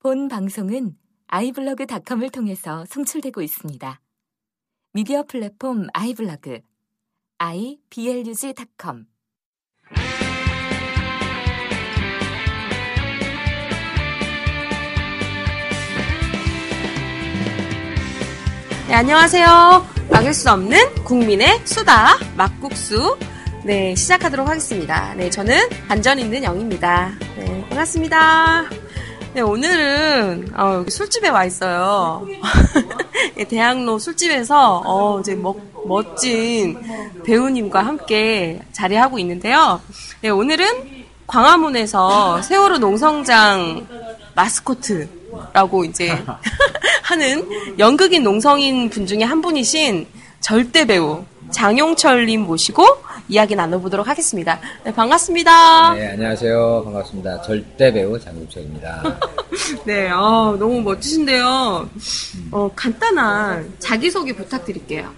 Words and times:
본 0.00 0.28
방송은 0.28 0.96
아이블로그닷컴을 1.26 2.30
통해서 2.30 2.84
송출되고 2.86 3.42
있습니다. 3.42 4.00
미디어 4.92 5.24
플랫폼 5.24 5.88
아이블로그 5.92 6.60
iblog.com 7.38 9.06
네, 18.86 18.94
안녕하세요. 18.94 19.46
막을 20.12 20.32
수 20.32 20.50
없는 20.50 20.78
국민의 21.04 21.66
수다 21.66 22.16
막국수. 22.36 23.18
네, 23.64 23.96
시작하도록 23.96 24.48
하겠습니다. 24.48 25.14
네, 25.14 25.28
저는 25.28 25.68
반전 25.88 26.20
있는 26.20 26.44
영입니다. 26.44 27.10
네, 27.36 27.66
반갑습니다. 27.68 28.87
네, 29.38 29.42
오늘은 29.42 30.50
어, 30.56 30.78
여기 30.78 30.90
술집에 30.90 31.28
와 31.28 31.44
있어요. 31.44 32.26
네, 33.36 33.44
대학로 33.46 33.96
술집에서 33.96 34.82
어, 34.84 35.20
이제 35.20 35.36
멋, 35.36 35.56
멋진 35.86 36.76
배우님과 37.24 37.86
함께 37.86 38.60
자리하고 38.72 39.16
있는데요. 39.20 39.80
네, 40.22 40.30
오늘은 40.30 41.04
광화문에서 41.28 42.42
세월호 42.42 42.78
농성장 42.78 43.86
마스코트라고 44.34 45.84
이제 45.84 46.20
하는 47.04 47.78
연극인 47.78 48.24
농성인 48.24 48.90
분 48.90 49.06
중에 49.06 49.22
한 49.22 49.40
분이신 49.40 50.08
절대 50.40 50.84
배우 50.84 51.22
장용철님 51.52 52.40
모시고 52.40 52.84
이야기 53.28 53.54
나눠보도록 53.54 54.08
하겠습니다. 54.08 54.58
네, 54.84 54.92
반갑습니다. 54.92 55.94
네, 55.94 56.08
안녕하세요. 56.12 56.82
반갑습니다. 56.84 57.42
절대 57.42 57.92
배우 57.92 58.18
장국철입니다. 58.18 59.02
네, 59.84 60.10
어, 60.10 60.56
너무 60.58 60.80
멋지신데요. 60.80 61.88
어, 62.50 62.70
간단한 62.74 63.74
자기소개 63.78 64.34
부탁드릴게요. 64.34 65.10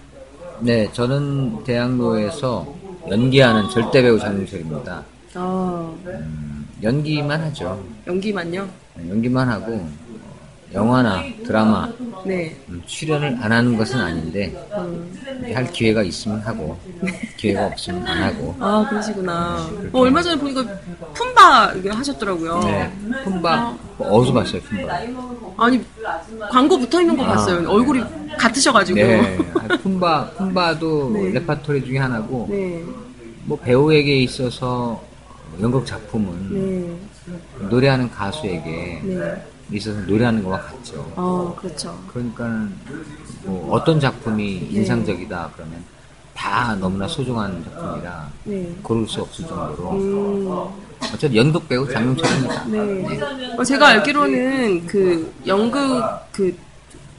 네, 0.59 0.91
저는 0.91 1.63
대학로에서 1.63 2.67
연기하는 3.09 3.69
절대 3.69 4.01
배우 4.01 4.19
장국철입니다. 4.19 5.03
어, 5.35 5.97
음, 6.05 6.67
연기만 6.83 7.39
하죠. 7.43 7.81
연기만요? 8.07 8.67
네, 8.95 9.09
연기만 9.09 9.47
하고 9.47 9.71
어, 9.73 9.89
영화나 10.73 11.21
드라마 11.45 11.89
네. 12.25 12.55
음, 12.69 12.81
출연을 12.85 13.37
안 13.41 13.51
하는 13.51 13.75
것은 13.75 13.99
아닌데 13.99 14.53
음, 14.77 15.11
할 15.53 15.69
기회가 15.71 16.03
있으면 16.03 16.39
하고 16.41 16.77
기회가 17.37 17.65
없으면 17.67 18.05
안 18.05 18.23
하고 18.23 18.55
아, 18.59 18.85
그러시구나. 18.89 19.67
어, 19.91 19.99
얼마 19.99 20.21
전에 20.21 20.37
보니까 20.39 20.63
품바 21.13 21.73
하셨더라고요. 21.89 22.59
네, 22.59 22.91
품바 23.23 23.77
어 23.97 24.21
디서 24.21 24.33
봤어요, 24.33 24.61
품바? 24.61 24.99
아니, 25.57 25.83
광고 26.49 26.77
붙어 26.79 27.01
있는 27.01 27.17
거 27.17 27.23
아, 27.23 27.27
봤어요. 27.27 27.61
네. 27.61 27.67
얼굴이 27.67 28.03
같으셔가지고. 28.37 28.99
네, 28.99 29.37
품바 29.81 30.31
품바도 30.31 31.11
네. 31.13 31.29
레파토리 31.31 31.85
중에 31.85 31.97
하나고 31.97 32.47
네. 32.49 32.83
뭐 33.45 33.57
배우에게 33.59 34.17
있어서 34.21 35.03
연극 35.59 35.85
작품은 35.85 36.53
네. 36.53 37.67
노래하는 37.69 38.09
가수에게 38.09 39.01
네. 39.03 39.50
있어서 39.71 39.99
노래하는 40.01 40.43
거와 40.43 40.59
같죠. 40.59 41.11
어, 41.15 41.55
그렇죠. 41.59 41.97
그러니까 42.11 42.67
뭐 43.43 43.73
어떤 43.73 43.99
작품이 43.99 44.67
인상적이다 44.71 45.51
그러면 45.55 45.83
다 46.33 46.75
너무나 46.75 47.07
소중한 47.07 47.63
작품이라 47.63 48.29
네. 48.45 48.75
고를 48.81 49.07
수 49.07 49.21
없을 49.21 49.45
정도로 49.45 49.91
음, 49.91 50.47
어쨌든 51.13 51.35
연극 51.35 51.67
배우 51.67 51.87
장용철입니다. 51.89 52.65
네. 52.65 53.55
어, 53.57 53.63
제가 53.63 53.87
알기로는 53.87 54.85
그 54.85 55.33
연극 55.47 56.03
그 56.31 56.55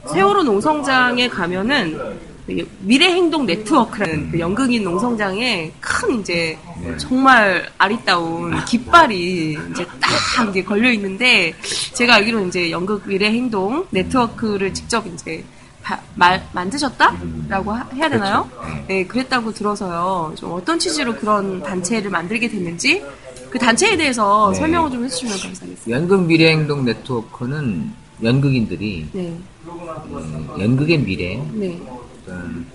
세월호 0.07 0.43
농성장에 0.43 1.29
가면은 1.29 1.97
그 1.97 2.32
미래 2.79 3.05
행동 3.13 3.45
네트워크라는 3.45 4.31
그 4.31 4.39
연극인 4.39 4.83
농성장에 4.83 5.71
큰 5.79 6.19
이제 6.19 6.57
네. 6.83 6.97
정말 6.97 7.69
아리따운 7.77 8.63
깃발이 8.65 9.57
이제 9.71 9.85
딱 10.01 10.49
이게 10.49 10.63
걸려 10.63 10.91
있는데 10.91 11.53
제가 11.93 12.15
알기로는 12.15 12.49
이제 12.49 12.69
연극 12.69 13.07
미래 13.07 13.27
행동 13.31 13.85
네트워크를 13.91 14.73
직접 14.73 15.07
이제 15.07 15.43
바- 15.81 15.99
말, 16.15 16.45
만드셨다라고 16.53 17.71
하- 17.71 17.87
해야 17.93 18.09
되나요? 18.09 18.49
그렇죠. 18.59 18.83
네, 18.87 19.05
그랬다고 19.05 19.53
들어서요. 19.53 20.33
좀 20.35 20.51
어떤 20.53 20.77
취지로 20.79 21.15
그런 21.15 21.61
단체를 21.63 22.09
만들게 22.11 22.47
됐는지 22.49 23.03
그 23.49 23.57
단체에 23.59 23.95
대해서 23.95 24.49
네. 24.51 24.59
설명을 24.59 24.91
좀 24.91 25.03
해주시면 25.05 25.31
감사하겠습니다. 25.39 25.89
연극 25.89 26.25
미래 26.25 26.51
행동 26.51 26.83
네트워크는 26.85 27.91
연극인들이 28.21 29.07
네, 29.11 29.37
음, 29.67 30.47
연극의 30.59 30.97
미래, 30.99 31.35
네, 31.53 31.79
어떤 32.23 32.65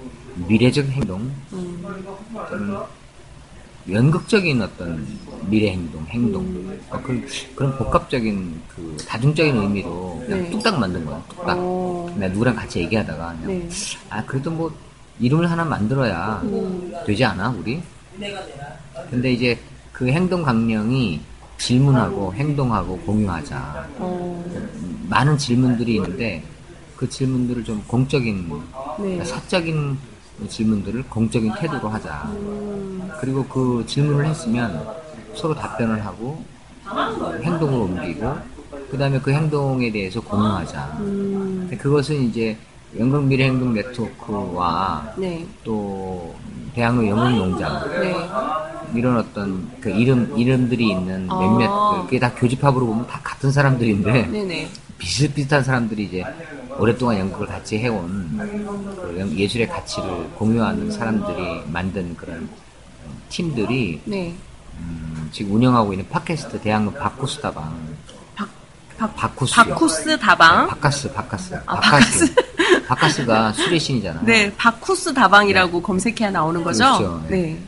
미래적 0.47 0.87
행동, 0.89 1.33
음, 1.53 1.85
어떤 2.35 2.85
연극적인 3.91 4.61
어떤 4.61 5.07
미래 5.49 5.71
행동, 5.71 6.05
행동 6.07 6.79
어, 6.91 7.01
그런, 7.03 7.27
그런 7.55 7.79
복합적인 7.79 8.61
그 8.69 8.97
다중적인 9.09 9.57
의미로 9.57 10.23
그냥 10.27 10.43
네. 10.43 10.51
뚝딱 10.51 10.79
만든 10.79 11.05
거야. 11.07 11.23
뚝딱. 11.29 11.57
어, 11.59 12.15
내가 12.17 12.33
누구랑 12.33 12.55
같이 12.55 12.81
얘기하다가 12.81 13.37
그냥 13.41 13.47
네, 13.47 13.69
아 14.11 14.25
그래도 14.27 14.51
뭐 14.51 14.71
이름을 15.19 15.51
하나 15.51 15.65
만들어야 15.65 16.41
음, 16.45 16.93
되지 17.07 17.25
않아 17.25 17.51
우리? 17.51 17.81
근데 19.11 19.33
이제 19.33 19.59
그 19.93 20.09
행동 20.09 20.43
강령이 20.43 21.21
질문하고 21.57 22.35
행동하고 22.35 22.99
공유하자. 22.99 23.89
어, 23.99 24.45
많은 25.09 25.39
질문들이 25.39 25.97
있는데 25.97 26.45
그 26.99 27.09
질문들을 27.09 27.63
좀 27.63 27.81
공적인 27.87 28.51
네, 28.99 29.25
사적인 29.25 29.97
질문들을 30.49 31.05
공적인 31.05 31.53
태도로 31.55 31.89
하자. 31.89 32.29
음, 32.33 33.09
그리고 33.21 33.45
그 33.45 33.85
질문을 33.87 34.27
했으면 34.27 34.85
서로 35.37 35.55
답변을 35.55 36.05
하고 36.05 36.43
행동을 37.41 37.83
옮기고 37.83 38.37
그 38.91 38.99
다음에 38.99 39.21
그 39.21 39.31
행동에 39.31 39.93
대해서 39.93 40.21
공유하자. 40.21 40.97
음, 40.99 41.71
그것은 41.79 42.17
이제 42.25 42.57
연극 42.99 43.23
미래 43.23 43.45
행동 43.45 43.75
네트워크와 43.75 45.15
네, 45.19 45.47
또 45.63 46.35
대학로 46.75 47.07
연극 47.07 47.31
농장 47.37 47.89
네, 48.01 48.17
이런 48.93 49.19
어떤 49.19 49.71
그 49.81 49.89
이름 49.91 50.37
이름들이 50.37 50.89
있는 50.91 51.29
몇몇 51.29 51.69
아. 51.71 52.03
그게 52.03 52.19
다 52.19 52.35
교집합으로 52.35 52.87
보면 52.87 53.07
다 53.07 53.21
같은 53.23 53.53
사람들인데 53.53 54.27
네, 54.27 54.45
네, 54.45 54.69
비슷비슷한 54.99 55.63
사람들이 55.63 56.05
이제 56.05 56.25
오랫동안 56.79 57.19
연극을 57.19 57.47
같이 57.47 57.79
해온 57.79 58.37
그 58.39 59.17
연- 59.19 59.37
예술의 59.37 59.69
가치를 59.69 60.31
공유하는 60.37 60.91
사람들이 60.91 61.63
만든 61.67 62.17
그런 62.17 62.49
팀들이 63.29 64.01
네, 64.05 64.35
음, 64.79 65.29
지금 65.33 65.55
운영하고 65.57 65.93
있는 65.93 66.09
팟캐스트 66.09 66.61
대학로 66.61 66.93
바쿠스 66.93 67.41
다방 67.41 67.75
박. 68.35 69.15
바쿠스 69.15 70.19
다방. 70.19 70.67
바카스 70.69 71.13
바카스 71.13 71.55
아, 71.67 71.77
바카스 71.77 72.35
바카스가 72.89 73.53
술의 73.55 73.79
신이잖아요. 73.79 74.25
네, 74.25 74.53
바쿠스 74.57 75.15
다방이라고 75.15 75.81
검색해야 75.83 76.31
나오는 76.33 76.65
거죠? 76.65 76.79
그렇죠. 76.97 77.23
네. 77.29 77.37
네. 77.37 77.63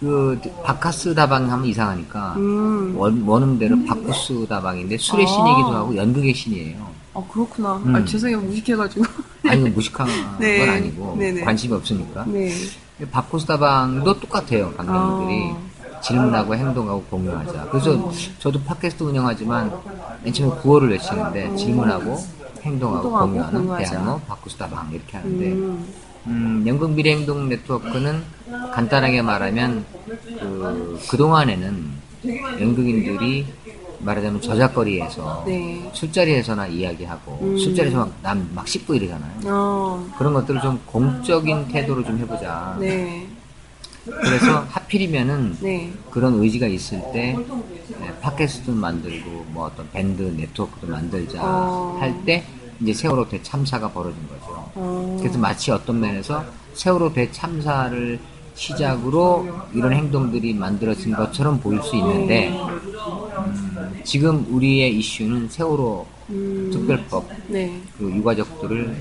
그 0.00 0.38
바카스 0.62 1.14
다방 1.14 1.50
하면 1.50 1.64
이상하니까 1.64 2.34
음, 2.36 2.94
원, 2.98 3.22
원음대로 3.22 3.82
바쿠스 3.86 4.46
다방인데 4.46 4.98
술의 4.98 5.24
아. 5.24 5.28
신이기도 5.28 5.72
하고 5.72 5.96
연극의 5.96 6.34
신이에요. 6.34 6.95
어, 7.16 7.26
그렇구나. 7.32 7.76
음. 7.78 7.94
아, 7.96 8.04
죄송해요. 8.04 8.40
무식해가지고. 8.40 9.04
아니 9.48 9.62
그 9.62 9.68
무식한 9.74 10.06
네. 10.38 10.58
건 10.58 10.68
아니고 10.68 11.16
네네. 11.18 11.40
관심이 11.42 11.72
없으니까. 11.72 12.26
네. 12.26 12.52
바쿠스 13.10 13.46
다방도 13.46 14.20
똑같아요. 14.20 14.72
강령들이 14.76 15.50
아. 15.94 16.00
질문하고 16.00 16.54
행동하고 16.54 17.02
공유하자. 17.04 17.68
그래서 17.70 18.12
저도 18.38 18.60
팟캐스트 18.62 19.02
운영하지만 19.02 19.72
맨 20.22 20.32
처음에 20.32 20.56
구호를 20.60 20.90
외치는데 20.90 21.56
질문하고 21.56 22.18
행동하고, 22.62 23.06
행동하고 23.06 23.26
공유하는 23.28 23.60
공유하자. 23.60 24.20
바쿠스 24.28 24.56
다방 24.58 24.92
이렇게 24.92 25.16
하는데 25.16 25.52
음, 25.52 25.86
음, 26.26 26.64
연극 26.66 26.90
미래행동 26.90 27.48
네트워크는 27.48 28.22
간단하게 28.74 29.22
말하면 29.22 29.86
그 30.38 31.00
그동안에는 31.10 31.90
연극인들이 32.60 33.46
말하자면 34.00 34.40
저작거리에서 34.40 35.44
네. 35.46 35.90
술자리에서나 35.92 36.66
이야기하고 36.66 37.38
음. 37.42 37.58
술자리에서 37.58 38.08
막남막 38.22 38.66
씹고 38.68 38.94
이러잖아요. 38.94 39.40
어, 39.46 40.06
그런 40.18 40.34
것들을 40.34 40.60
좀 40.60 40.80
공적인 40.86 41.68
태도로 41.68 42.04
좀 42.04 42.18
해보자. 42.18 42.76
네. 42.80 43.26
그래서 44.04 44.64
하필이면은 44.70 45.56
네. 45.60 45.92
그런 46.10 46.34
의지가 46.40 46.66
있을 46.68 47.00
때 47.12 47.36
네, 47.98 48.20
팟캐스트도 48.20 48.72
만들고 48.72 49.46
뭐 49.48 49.66
어떤 49.66 49.90
밴드 49.90 50.22
네트워크도 50.22 50.86
만들자 50.86 51.40
어. 51.42 51.96
할때 51.98 52.44
이제 52.80 52.92
세월호 52.92 53.28
대참사가 53.28 53.90
벌어진 53.90 54.20
거죠. 54.28 54.70
어, 54.74 55.16
그래서 55.18 55.38
마치 55.38 55.70
어떤 55.70 56.00
면에서 56.00 56.44
세월호 56.74 57.12
대참사를 57.12 58.18
시작으로 58.54 59.46
이런 59.74 59.92
행동들이 59.92 60.54
만들어진 60.54 61.14
것처럼 61.14 61.60
보일 61.60 61.82
수 61.82 61.94
있는데 61.96 62.48
음, 62.48 62.95
지금 64.06 64.46
우리의 64.48 64.96
이슈는 64.98 65.48
세월호 65.48 66.06
음. 66.30 66.70
특별법, 66.72 67.28
네. 67.48 67.80
그 67.98 68.08
유가족들을 68.10 68.96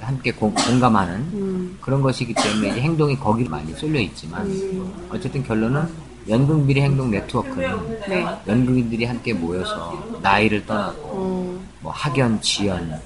함께 0.00 0.30
공, 0.32 0.52
공감하는 0.54 1.14
음. 1.32 1.78
그런 1.80 2.02
것이기 2.02 2.34
때문에 2.34 2.72
행동이 2.80 3.16
거기 3.16 3.44
많이 3.44 3.72
쏠려 3.72 3.98
있지만 4.00 4.46
음. 4.46 4.92
어쨌든 5.10 5.42
결론은 5.42 5.82
연금비리 6.28 6.80
행동 6.80 7.10
네트워크는 7.10 8.00
네. 8.06 8.26
연금인들이 8.46 9.06
함께 9.06 9.32
모여서 9.32 10.02
나이를 10.22 10.64
떠나고 10.66 11.00
어. 11.04 11.60
뭐 11.80 11.92
학연, 11.92 12.40
지연 12.42 13.00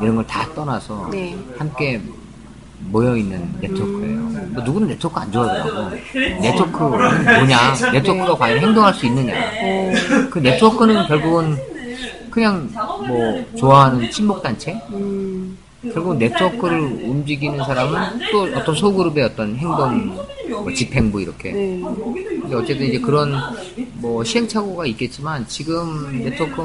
이런 0.00 0.14
걸 0.16 0.26
다 0.26 0.52
떠나서 0.54 1.08
네. 1.10 1.36
함께 1.58 2.00
모여 2.80 3.16
있는 3.16 3.48
네트워크예요. 3.60 4.16
뭐 4.52 4.62
누구는 4.64 4.88
네트워크 4.88 5.20
안 5.20 5.32
좋아하더라고. 5.32 5.96
네트워크는 6.14 7.24
뭐냐? 7.38 7.74
네트워크가 7.92 8.36
과연 8.36 8.58
행동할 8.58 8.94
수 8.94 9.06
있느냐? 9.06 9.34
어. 9.34 9.92
그 10.30 10.38
네트워크는 10.38 11.06
결국은 11.06 11.56
그냥 12.30 12.68
뭐 13.08 13.44
좋아하는 13.56 14.10
친목 14.10 14.42
단체? 14.42 14.72
음. 14.92 15.56
결국 15.92 16.16
네트워크를 16.16 16.80
움직이는 16.80 17.62
사람은 17.64 18.00
또 18.32 18.42
어떤 18.56 18.74
소그룹의 18.74 19.24
어떤 19.24 19.54
행동, 19.56 20.16
뭐 20.50 20.72
집행부 20.74 21.20
이렇게. 21.22 21.52
네. 21.52 21.80
근데 22.42 22.56
어쨌든 22.56 22.86
이제 22.86 22.98
그런 22.98 23.32
뭐 23.94 24.24
시행착오가 24.24 24.84
있겠지만 24.86 25.46
지금 25.46 26.22
네트워크 26.24 26.62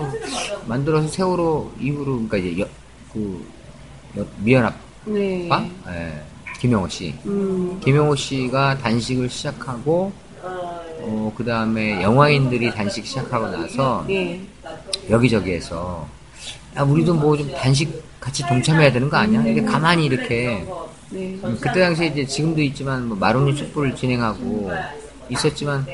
만들어서 0.65 1.07
세월호 1.07 1.71
이후로 1.79 2.05
그러니까 2.27 2.37
이제 2.37 2.61
여, 2.61 2.65
그 3.13 3.45
여- 4.17 4.25
미연합 4.39 4.73
네. 5.05 5.47
아? 5.51 5.67
예, 5.89 6.21
김영호 6.59 6.87
씨. 6.89 7.13
음. 7.25 7.79
김영호 7.83 8.15
씨가 8.15 8.77
단식을 8.77 9.29
시작하고, 9.29 10.11
어, 10.43 11.33
그 11.35 11.43
다음에 11.43 12.01
영화인들이 12.01 12.71
단식 12.71 13.05
시작하고 13.05 13.47
나서 13.47 14.05
예. 14.09 14.39
여기저기에서, 15.09 16.07
야, 16.77 16.81
우리도 16.83 17.13
뭐 17.15 17.35
좀 17.37 17.51
단식 17.53 18.03
같이 18.19 18.45
동참해야 18.45 18.91
되는 18.91 19.09
거 19.09 19.17
아니야? 19.17 19.43
이렇게 19.43 19.63
가만히 19.63 20.05
이렇게, 20.05 20.65
네. 21.09 21.37
음, 21.43 21.57
그때 21.59 21.79
당시에 21.79 22.07
이제 22.07 22.25
지금도 22.25 22.61
있지만, 22.61 23.07
뭐 23.07 23.17
마로니 23.17 23.55
촛불을 23.55 23.95
진행하고 23.95 24.71
있었지만, 25.29 25.85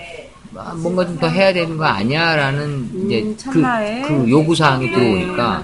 아, 0.56 0.74
뭔가 0.78 1.06
좀 1.06 1.18
더 1.18 1.28
해야 1.28 1.52
되는 1.54 1.78
거 1.78 1.86
아니야? 1.86 2.36
라는 2.36 2.90
이제 3.06 3.36
그. 3.52 3.62
그 4.08 4.26
요구 4.30 4.56
사항이 4.56 4.88
네. 4.88 4.94
들어오니까, 4.94 5.64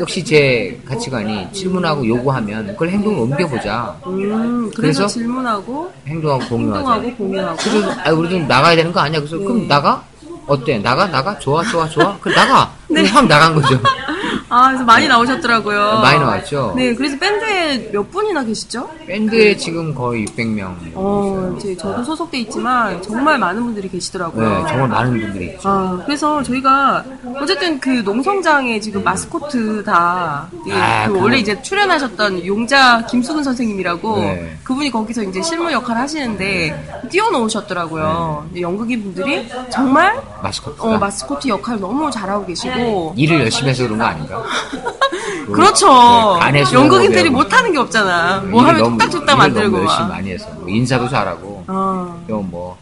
역시 0.00 0.24
제 0.24 0.80
가치관이 0.84 1.52
질문하고 1.52 2.06
요구하면 2.06 2.66
그걸 2.68 2.90
행동으로 2.90 3.22
옮겨보자. 3.22 3.96
음. 4.06 4.70
그래서, 4.74 4.76
그래서? 4.76 5.06
질문하고 5.06 5.92
행동하고 6.06 6.44
공유하자. 6.48 6.92
행동하고 6.94 7.16
공유하고. 7.16 7.56
그래서 7.62 8.00
아 8.04 8.10
우리도 8.10 8.38
나가야 8.46 8.76
되는 8.76 8.92
거 8.92 9.00
아니야? 9.00 9.20
그래서 9.20 9.36
네. 9.36 9.44
그럼 9.44 9.68
나가? 9.68 10.02
어때? 10.46 10.78
나가? 10.78 11.06
나가? 11.06 11.38
좋아 11.38 11.62
좋아 11.64 11.88
좋아. 11.88 12.16
그럼 12.20 12.34
나가. 12.36 12.72
네. 12.88 13.02
그럼 13.02 13.16
확 13.16 13.26
나간 13.28 13.54
거죠. 13.54 13.78
아, 14.48 14.68
그래서 14.68 14.84
많이 14.84 15.08
나오셨더라고요. 15.08 16.00
많이 16.02 16.18
나왔죠. 16.18 16.74
네, 16.76 16.94
그래서 16.94 17.18
밴드에 17.18 17.90
몇 17.92 18.10
분이나 18.10 18.44
계시죠? 18.44 18.88
밴드에 19.06 19.56
지금 19.56 19.94
거의 19.94 20.24
600명. 20.26 20.74
어, 20.94 21.56
제, 21.60 21.76
저도 21.76 22.02
소속돼 22.04 22.38
있지만 22.40 23.00
정말 23.02 23.38
많은 23.38 23.62
분들이 23.64 23.88
계시더라고요. 23.88 24.48
네, 24.48 24.68
정말 24.68 24.88
많은 24.88 25.20
분들이 25.20 25.46
있죠. 25.54 25.68
아, 25.68 26.02
그래서 26.04 26.42
저희가 26.42 27.04
어쨌든 27.40 27.78
그 27.80 27.88
농성장에 28.04 28.80
지금 28.80 29.02
마스코트 29.02 29.82
다 29.84 30.48
예, 30.68 30.72
아, 30.74 31.08
그. 31.08 31.20
원래 31.20 31.38
이제 31.38 31.60
출연하셨던 31.62 32.46
용자 32.46 33.06
김수근 33.06 33.42
선생님이라고 33.42 34.16
네. 34.18 34.56
그분이 34.64 34.90
거기서 34.90 35.22
이제 35.24 35.42
실무 35.42 35.72
역할 35.72 35.96
하시는데 35.96 37.08
띄워놓으셨더라고요. 37.10 38.44
근데 38.48 38.60
연극인 38.60 39.02
분들이 39.02 39.48
정말 39.70 40.20
마스코트가 40.42 40.84
어, 40.84 40.98
마스코트 40.98 41.48
역할 41.48 41.78
너무 41.80 42.10
잘하고 42.10 42.46
계시고 42.46 43.14
일을 43.16 43.40
열심히 43.40 43.70
해서 43.70 43.84
그런 43.84 43.98
거 43.98 44.04
아닌가? 44.12 44.42
그, 45.46 45.52
그렇죠. 45.52 46.38
네, 46.52 46.64
연극인들이 46.72 47.28
뭐 47.30 47.42
못하는 47.42 47.72
게 47.72 47.78
없잖아. 47.78 48.38
일을 48.38 48.50
뭐 48.50 48.62
하면 48.62 48.98
뚝딱뚝딱 48.98 49.36
만들고 49.38 49.76
너무 49.76 49.82
열심히 49.88 50.02
막. 50.02 50.08
많이 50.14 50.30
해서 50.30 50.48
뭐 50.54 50.68
인사도 50.68 51.08
잘하고 51.08 51.64
어, 51.68 52.24
또뭐 52.28 52.78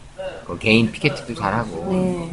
그 0.47 0.57
개인 0.59 0.91
피켓팅도 0.91 1.35
잘하고 1.35 1.87
네, 1.91 2.31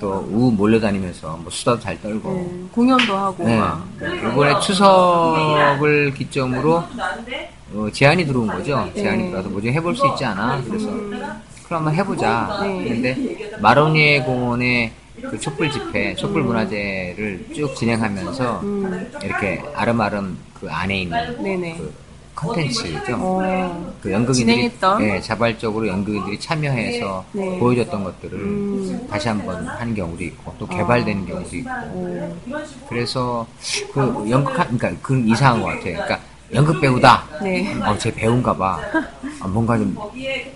또우 0.00 0.50
몰려다니면서 0.52 1.38
뭐 1.42 1.50
수다도 1.50 1.80
잘 1.80 2.00
떨고 2.02 2.30
네, 2.32 2.68
공연도 2.72 3.16
하고 3.16 3.44
네. 3.44 3.58
막. 3.58 3.86
이번에 4.02 4.58
추석을 4.60 6.12
기점으로 6.14 6.82
어, 7.74 7.88
제안이 7.92 8.26
들어온 8.26 8.46
거죠. 8.48 8.88
제안이 8.96 9.22
네. 9.24 9.28
들어와서 9.28 9.48
뭐 9.48 9.60
좀 9.60 9.70
해볼 9.72 9.96
수 9.96 10.06
있지 10.08 10.24
않아? 10.24 10.62
그래서 10.66 10.86
그럼 11.66 11.78
한번 11.84 11.94
해보자. 11.94 12.60
네. 12.62 12.84
근데 12.88 13.50
마로니에 13.60 14.20
공원의 14.22 14.92
그 15.20 15.38
촛불 15.40 15.70
집회, 15.70 16.14
촛불 16.14 16.42
문화제를 16.42 17.46
쭉 17.54 17.74
진행하면서 17.74 18.60
음, 18.62 19.10
이렇게 19.22 19.62
아름아름 19.74 20.36
그 20.54 20.70
안에 20.70 21.02
있는 21.02 21.42
네네. 21.42 21.76
그 21.78 21.92
컨텐츠죠. 22.34 23.16
어, 23.18 23.94
그 24.02 24.12
연극인들이? 24.12 24.70
예, 25.00 25.20
자발적으로 25.20 25.88
연극인들이 25.88 26.38
참여해서 26.38 27.24
네. 27.32 27.58
보여줬던 27.58 28.04
것들을 28.04 28.38
음. 28.38 29.06
다시 29.10 29.28
한번 29.28 29.66
하는 29.66 29.94
경우도 29.94 30.22
있고 30.22 30.54
또 30.58 30.66
개발되는 30.66 31.26
경우도 31.26 31.56
있고 31.56 31.70
어, 31.70 32.36
그래서 32.88 33.46
그 33.92 34.26
연극 34.28 34.52
그러니까 34.52 34.92
그 35.00 35.18
이상한 35.26 35.62
것 35.62 35.68
같아요. 35.68 35.94
그러니까 35.94 36.20
연극 36.54 36.80
배우다. 36.80 37.24
네. 37.42 37.74
어, 37.84 37.96
제 37.98 38.12
배우인가봐. 38.14 38.78
아, 39.40 39.48
뭔가 39.48 39.76
좀 39.76 39.96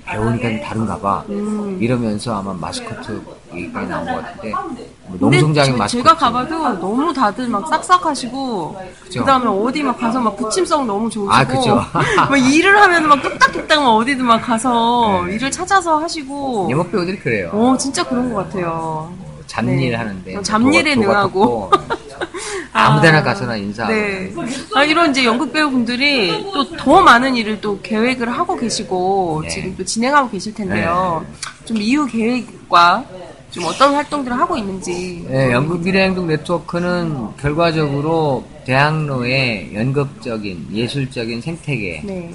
배우니까 0.07 0.49
좀 0.49 0.61
다른가봐. 0.63 1.25
음. 1.31 1.79
이러면서 1.81 2.39
아마 2.39 2.53
마스코트 2.55 3.21
얘기가 3.55 3.83
나온 3.83 4.07
것 4.07 4.23
같은데 4.23 4.51
뭐 4.51 5.19
근데 5.19 5.19
농성장의 5.41 5.73
제- 5.73 5.77
마스코트. 5.77 6.05
제가 6.05 6.17
가봐도 6.17 6.79
너무 6.79 7.13
다들 7.13 7.49
막 7.49 7.67
싹싹하시고 7.67 8.77
그죠? 9.03 9.21
그다음에 9.21 9.47
어디 9.49 9.83
막 9.83 9.99
가서 9.99 10.21
막 10.21 10.37
부침성 10.37 10.87
너무 10.87 11.11
좋으시고 11.11 11.33
아, 11.35 11.45
그죠. 11.45 11.75
막 12.17 12.37
일을 12.37 12.81
하면 12.83 13.09
막 13.09 13.21
뚝딱뚝딱 13.23 13.83
막 13.83 13.91
어디든 13.97 14.25
막 14.25 14.39
가서 14.41 15.25
네. 15.27 15.35
일을 15.35 15.51
찾아서 15.51 15.99
하시고 15.99 16.69
연극 16.71 16.93
배우들이 16.93 17.19
그래요. 17.19 17.51
어 17.53 17.77
진짜 17.77 18.05
그런 18.05 18.33
것 18.33 18.45
같아요. 18.45 19.13
잡일 19.49 19.77
네. 19.91 19.95
하는데 19.97 20.37
어, 20.37 20.43
잡일에 20.43 20.95
도가 20.95 21.07
능하고. 21.09 21.71
떴고, 22.21 22.39
아무데나 22.73 23.23
가서나 23.23 23.57
인사하고 23.57 23.95
네. 23.95 24.33
아, 24.75 24.85
이런 24.85 25.11
이제 25.11 25.25
연극 25.25 25.53
배우분들이 25.53 26.45
또 26.53 26.65
더 26.77 27.01
많은 27.03 27.37
일을 27.37 27.61
또 27.61 27.81
계획을 27.83 28.29
하고 28.31 28.57
계시고 28.57 29.41
네. 29.43 29.49
지금 29.49 29.75
또 29.77 29.85
진행하고 29.85 30.31
계실 30.31 30.55
텐데요. 30.55 31.25
좀 31.65 31.77
이후 31.79 32.07
계획과 32.07 33.05
좀 33.51 33.65
어떤 33.65 33.95
활동들을 33.95 34.39
하고 34.39 34.57
있는지. 34.57 35.27
네, 35.29 35.51
연극 35.53 35.83
미래 35.83 36.05
행동 36.05 36.29
네트워크는 36.29 37.37
결과적으로 37.37 38.45
대학로의 38.65 39.75
연극적인 39.75 40.69
예술적인 40.73 41.41
생태계를 41.41 42.07
네. 42.07 42.31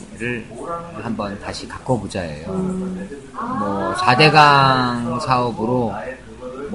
한번 1.01 1.39
다시 1.39 1.65
가꿔보자예요. 1.68 2.48
음, 2.50 3.10
뭐 3.34 3.94
4대강 3.96 5.22
사업으로 5.22 5.94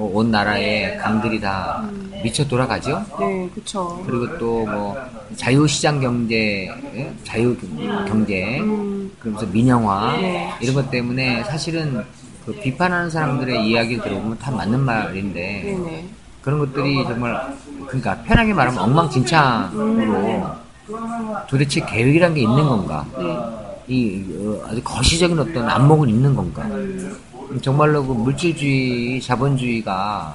뭐 0.00 0.10
온 0.16 0.30
나라의 0.30 0.96
강들이 0.96 1.40
다 1.40 1.86
미쳐 2.22 2.46
돌아가죠. 2.48 3.04
네, 3.18 3.48
그쵸. 3.54 4.02
그리고 4.06 4.38
또 4.38 4.64
뭐 4.64 4.96
자유시장 5.36 6.00
경제, 6.00 6.68
예? 6.94 7.12
자유 7.24 7.54
경제, 8.08 8.60
음, 8.60 9.12
그러면서 9.20 9.46
민영화 9.46 10.16
네. 10.16 10.50
이런 10.60 10.74
것 10.74 10.90
때문에 10.90 11.44
사실은 11.44 12.02
그 12.46 12.52
비판하는 12.54 13.10
사람들의 13.10 13.66
이야기를 13.68 14.02
들어보면 14.02 14.38
다 14.38 14.50
맞는 14.50 14.80
말인데 14.80 15.62
네네. 15.64 16.08
그런 16.42 16.58
것들이 16.60 17.04
정말 17.04 17.54
그러니까 17.86 18.16
편하게 18.22 18.54
말하면 18.54 18.80
엉망진창으로 18.82 20.46
도대체 21.48 21.80
계획이란 21.84 22.34
게 22.34 22.40
있는 22.40 22.56
건가? 22.66 23.04
네. 23.18 23.36
이 23.86 24.24
어, 24.38 24.66
아주 24.68 24.80
거시적인 24.82 25.38
어떤 25.38 25.68
안목은 25.68 26.08
있는 26.08 26.34
건가? 26.34 26.66
정말로 27.60 28.06
그 28.06 28.12
물질주의, 28.12 29.20
자본주의가 29.20 30.34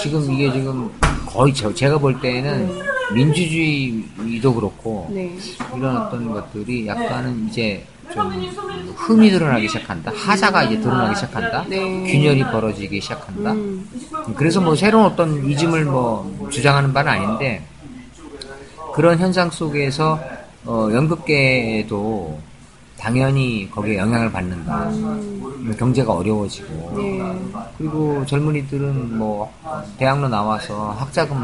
지금 0.00 0.32
이게 0.32 0.52
지금 0.52 0.90
거의 1.26 1.52
저, 1.52 1.74
제가 1.74 1.98
볼 1.98 2.20
때는 2.20 2.70
민주주의도 3.12 4.54
그렇고 4.54 5.08
네. 5.10 5.36
이런 5.76 5.96
어떤 5.96 6.32
것들이 6.32 6.86
약간은 6.86 7.48
이제 7.48 7.84
좀 8.12 8.30
흠이 8.96 9.30
드러나기 9.30 9.68
시작한다. 9.68 10.12
하자가 10.14 10.64
이제 10.64 10.80
드러나기 10.80 11.14
시작한다. 11.16 11.64
네. 11.68 11.78
균열이 11.78 12.44
벌어지기 12.44 13.00
시작한다. 13.00 13.52
음, 13.52 13.88
그래서 14.36 14.60
뭐 14.60 14.74
새로운 14.74 15.06
어떤 15.06 15.44
이즘을 15.44 15.84
뭐 15.84 16.48
주장하는 16.50 16.92
바는 16.92 17.10
아닌데 17.12 17.64
그런 18.94 19.18
현상 19.18 19.50
속에서 19.50 20.20
어, 20.64 20.88
연극계에도 20.92 22.38
당연히 23.04 23.68
거기에 23.70 23.98
영향을 23.98 24.32
받는다. 24.32 24.90
경제가 25.78 26.10
어려워지고 26.14 26.94
네. 26.96 27.20
그리고 27.76 28.24
젊은이들은 28.24 29.18
뭐 29.18 29.52
대학로 29.98 30.26
나와서 30.28 30.96
학자금 30.98 31.38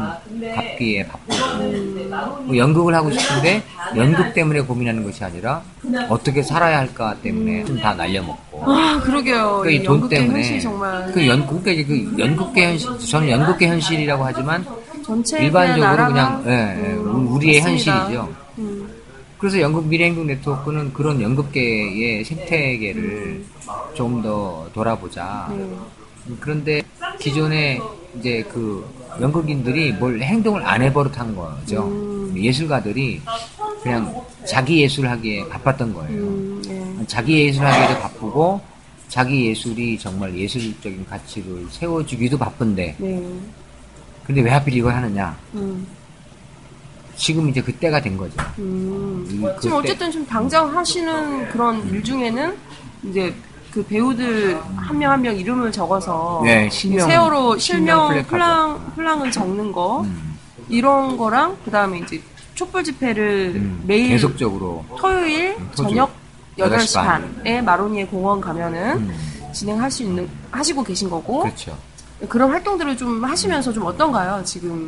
갚기에 0.55 1.05
바쁘고 1.05 2.43
뭐 2.45 2.57
연극을 2.57 2.95
하고 2.95 3.11
싶은데 3.11 3.61
연극 3.95 4.33
때문에 4.33 4.61
고민하는 4.61 5.03
것이 5.03 5.23
아니라 5.23 5.61
어떻게 6.09 6.41
살아야 6.41 6.79
할까 6.79 7.15
때문에 7.21 7.63
좀다 7.65 7.93
날려먹고 7.93 8.63
아, 8.63 8.99
그러게요. 9.03 9.59
그러니까 9.61 9.69
이이돈 9.69 9.95
연극계 9.95 10.17
때문에 10.17 10.59
정말. 10.59 11.11
그 11.11 11.27
연극계 11.27 11.83
그 11.83 12.15
연극계 12.17 12.65
현실 12.69 12.99
저는 13.07 13.29
연극계 13.29 13.67
현실이라고 13.67 14.23
하지만 14.25 14.65
전체 15.05 15.43
일반적으로 15.43 16.07
그냥 16.07 16.43
예, 16.47 16.51
예, 16.51 16.93
음, 16.93 17.27
우리의 17.33 17.61
맞습니다. 17.61 17.91
현실이죠. 17.99 18.40
음, 19.41 19.47
그래서 19.51 19.59
연극 19.59 19.87
미래행동 19.87 20.27
네트워크는 20.27 20.93
그런 20.93 21.19
연극계의 21.19 22.23
생태계를 22.23 23.43
좀더 23.95 24.69
돌아보자. 24.73 25.51
네. 25.51 25.67
그런데 26.39 26.81
기존에 27.19 27.79
이제 28.17 28.45
그 28.51 28.87
연극인들이 29.19 29.93
뭘 29.93 30.21
행동을 30.21 30.63
안 30.65 30.81
해버릇한 30.83 31.35
거죠. 31.35 31.87
음. 31.87 32.33
예술가들이 32.37 33.21
그냥 33.81 34.13
자기 34.45 34.83
예술하기에 34.83 35.49
바빴던 35.49 35.93
거예요. 35.93 36.21
음, 36.21 36.61
네. 36.65 37.05
자기 37.07 37.47
예술하기에도 37.47 37.99
바쁘고 37.99 38.61
자기 39.07 39.47
예술이 39.47 39.97
정말 39.99 40.37
예술적인 40.37 41.05
가치를 41.07 41.65
세워주기도 41.69 42.37
바쁜데 42.37 42.95
네. 42.97 43.39
근데 44.23 44.41
왜 44.41 44.51
하필 44.51 44.75
이걸 44.75 44.93
하느냐? 44.93 45.35
음, 47.11 47.17
지금 47.17 47.49
이제 47.49 47.61
그때가 47.61 48.01
된 48.01 48.17
거죠. 48.17 48.33
음. 48.59 49.25
음, 49.27 49.27
지금 49.29 49.49
그때- 49.55 49.73
어쨌든 49.73 50.11
지금 50.11 50.25
당장 50.25 50.75
하시는 50.75 51.49
그런 51.49 51.87
일 51.89 52.03
중에는 52.03 52.55
이제 53.03 53.33
그 53.71 53.83
배우들 53.85 54.59
한 54.75 54.97
명 54.97 55.11
한명 55.11 55.37
이름을 55.37 55.71
적어서 55.71 56.41
네, 56.43 56.69
실명, 56.69 57.07
세월호 57.07 57.57
실명 57.57 58.07
실명. 58.09 58.25
플랑 58.27 58.91
플랑을 58.95 59.31
적는 59.31 59.71
거 59.71 60.01
음, 60.01 60.37
이런 60.67 61.17
거랑 61.17 61.57
그다음에 61.65 61.99
이제 61.99 62.21
촛불 62.53 62.83
집회를 62.83 63.53
음, 63.55 63.83
매일 63.87 64.09
계속적으로 64.09 64.83
토요일 64.97 65.55
음, 65.57 65.69
토주. 65.75 65.83
저녁 65.89 66.11
8시 66.57 66.69
8시 66.69 66.95
반. 66.95 67.33
반에 67.37 67.61
마로니에 67.61 68.05
공원 68.07 68.41
가면은 68.41 68.97
음, 68.97 69.51
진행할 69.53 69.89
수 69.89 70.03
있는 70.03 70.27
하시고 70.51 70.83
계신 70.83 71.09
거고 71.09 71.43
그렇죠. 71.43 71.77
그런 72.27 72.51
활동들을 72.51 72.97
좀 72.97 73.23
하시면서 73.23 73.71
좀 73.73 73.85
어떤가요 73.85 74.43
지금 74.43 74.85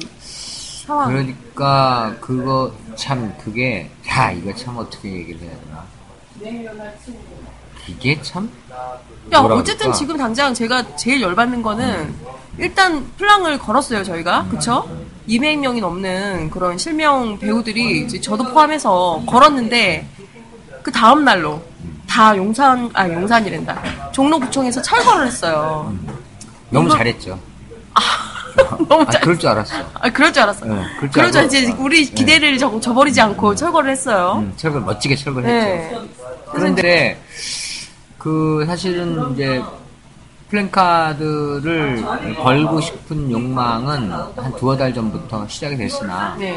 상황? 0.85 1.07
그러니까 1.09 2.15
그거 2.19 2.71
참 2.95 3.33
그게 3.43 3.89
야 4.09 4.31
이거 4.31 4.53
참 4.55 4.77
어떻게 4.77 5.11
얘기를 5.11 5.41
해야 5.41 5.51
되나? 5.51 5.83
이게 7.87 8.21
참 8.21 8.49
야 9.31 9.39
어쨌든 9.39 9.77
그럴까? 9.77 9.97
지금 9.97 10.17
당장 10.17 10.53
제가 10.53 10.95
제일 10.95 11.21
열받는 11.21 11.61
거는 11.61 12.13
일단 12.57 13.05
플랑을 13.17 13.57
걸었어요 13.57 14.03
저희가 14.03 14.45
그쵸? 14.49 14.87
200명이 15.27 15.79
넘는 15.79 16.49
그런 16.49 16.77
실명 16.77 17.37
배우들이 17.39 18.01
이제 18.01 18.19
저도 18.19 18.43
포함해서 18.45 19.23
걸었는데 19.25 20.07
그 20.81 20.91
다음 20.91 21.23
날로 21.23 21.61
다 22.07 22.35
용산 22.37 22.89
아 22.93 23.07
용산이란다 23.09 24.11
종로구청에서 24.11 24.81
철거를 24.81 25.27
했어요. 25.27 25.93
너무 26.69 26.87
이거- 26.87 26.97
잘했죠. 26.97 27.39
너무 28.87 29.01
아, 29.03 29.11
잘. 29.11 29.21
그럴 29.21 29.39
줄 29.39 29.49
알았어. 29.49 29.75
아 29.93 30.09
그럴 30.11 30.31
줄 30.33 30.43
알았어. 30.43 30.65
네, 30.65 30.75
그럴 30.97 31.11
줄 31.11 31.11
그럴 31.11 31.31
줄 31.31 31.43
이제 31.45 31.71
우리 31.79 32.05
기대를 32.05 32.57
저, 32.57 32.79
저버리지 32.79 33.19
않고 33.21 33.55
철거를 33.55 33.91
했어요. 33.91 34.35
음, 34.37 34.53
철거 34.57 34.79
멋지게 34.79 35.15
철거했죠. 35.15 35.51
네. 35.51 35.99
그런데 36.51 37.19
그 38.17 38.63
사실은 38.67 39.33
이제 39.33 39.61
플랜카드를 40.49 42.03
걸고 42.35 42.79
싶은 42.81 43.31
욕망은 43.31 44.11
한 44.11 44.55
두어 44.57 44.77
달 44.77 44.93
전부터 44.93 45.47
시작이 45.47 45.75
됐으나 45.77 46.35
네. 46.37 46.55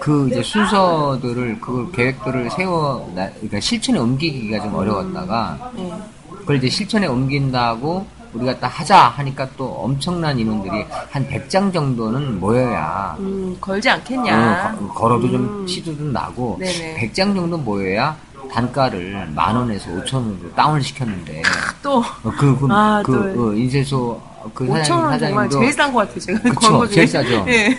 그 0.00 0.28
이제 0.30 0.42
순서들을 0.42 1.60
그 1.60 1.90
계획들을 1.92 2.50
세워 2.50 3.10
나- 3.14 3.30
그러니까 3.34 3.60
실천에 3.60 3.98
옮기기가 3.98 4.62
좀 4.62 4.74
어려웠다가 4.74 5.72
네. 5.74 5.92
그걸 6.38 6.56
이제 6.56 6.68
실천에 6.68 7.06
옮긴다고 7.06 8.06
우리가 8.38 8.58
딱 8.60 8.68
하자 8.68 9.08
하니까 9.08 9.48
또 9.56 9.66
엄청난 9.66 10.38
인원들이 10.38 10.84
한 11.10 11.26
100장 11.28 11.72
정도는 11.72 12.38
모여야 12.40 13.16
음, 13.18 13.56
걸지 13.60 13.88
않겠냐. 13.90 14.76
어, 14.80 14.86
거- 14.88 14.94
걸어도 14.94 15.28
좀 15.30 15.60
음. 15.62 15.66
치도 15.66 15.96
좀 15.96 16.12
나고 16.12 16.56
네네. 16.60 16.96
100장 17.12 17.34
정도 17.34 17.56
모여야 17.58 18.16
단가를 18.52 19.28
만 19.34 19.56
원에서 19.56 19.90
5천 19.90 20.14
원으로 20.14 20.52
다운을 20.54 20.80
시켰는데 20.82 21.42
또 21.82 21.98
어, 21.98 22.04
그, 22.38 22.56
그, 22.58 22.66
아, 22.70 23.02
그, 23.04 23.34
또. 23.36 23.48
어, 23.48 23.52
인쇄소 23.54 24.20
그 24.54 24.66
5천 24.66 24.84
사장님, 24.84 25.04
원 25.04 25.18
정말 25.18 25.50
사장님도 25.50 25.60
제일 25.60 25.72
싼 25.72 25.92
것 25.92 25.98
같아요. 26.00 26.18
제가 26.20 26.40
그쵸, 26.40 26.54
광고 26.60 26.86
중에. 26.86 26.94
제일 26.94 27.08
싸죠. 27.08 27.44
예. 27.48 27.78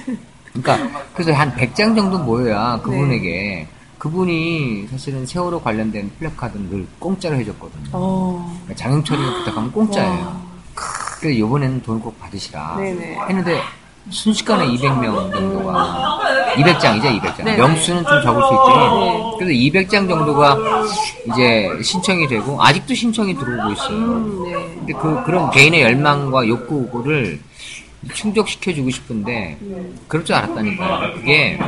그러니까 0.54 1.04
그래서 1.14 1.32
한 1.34 1.52
100장 1.56 1.96
정도 1.96 2.20
모여야 2.20 2.76
네. 2.78 2.82
그분에게 2.84 3.68
그분이 3.98 4.88
사실은 4.92 5.26
세월호 5.26 5.60
관련된 5.62 6.10
플래카드는 6.20 6.70
늘 6.70 6.88
공짜로 7.00 7.36
해줬거든요. 7.38 7.90
어. 7.92 8.60
그러니까 8.64 8.76
장영철이가 8.84 9.34
부탁하면 9.40 9.72
공짜예요. 9.72 10.12
와. 10.26 10.49
그래서 11.20 11.38
이번에는 11.38 11.82
돈을 11.82 12.02
꼭 12.02 12.20
받으시라 12.20 12.76
네네. 12.78 13.18
했는데 13.28 13.62
순식간에 14.10 14.66
200명 14.68 15.34
정도가 15.34 16.20
200장이죠 16.56 17.20
200장 17.22 17.38
네네. 17.44 17.58
명수는 17.58 18.06
좀 18.06 18.22
적을 18.22 18.42
수 18.44 18.54
있지만 18.54 19.00
네. 19.00 19.24
그래서 19.38 19.54
200장 19.54 20.10
정도가 20.10 20.58
이제 21.26 21.70
신청이 21.84 22.28
되고 22.28 22.62
아직도 22.64 22.96
신청이 22.96 23.36
들어오고 23.38 23.72
있어요. 23.74 23.98
음, 23.98 24.44
네. 24.44 24.76
근데 24.76 24.94
그 24.94 25.24
그런 25.26 25.52
개인의 25.52 25.82
열망과 25.82 26.48
욕구를 26.48 27.40
충족시켜주고 28.14 28.90
싶은데 28.90 29.58
음, 29.62 30.00
그럴 30.08 30.24
줄 30.26 30.36
알았다니까요. 30.36 31.14
그게 31.16 31.60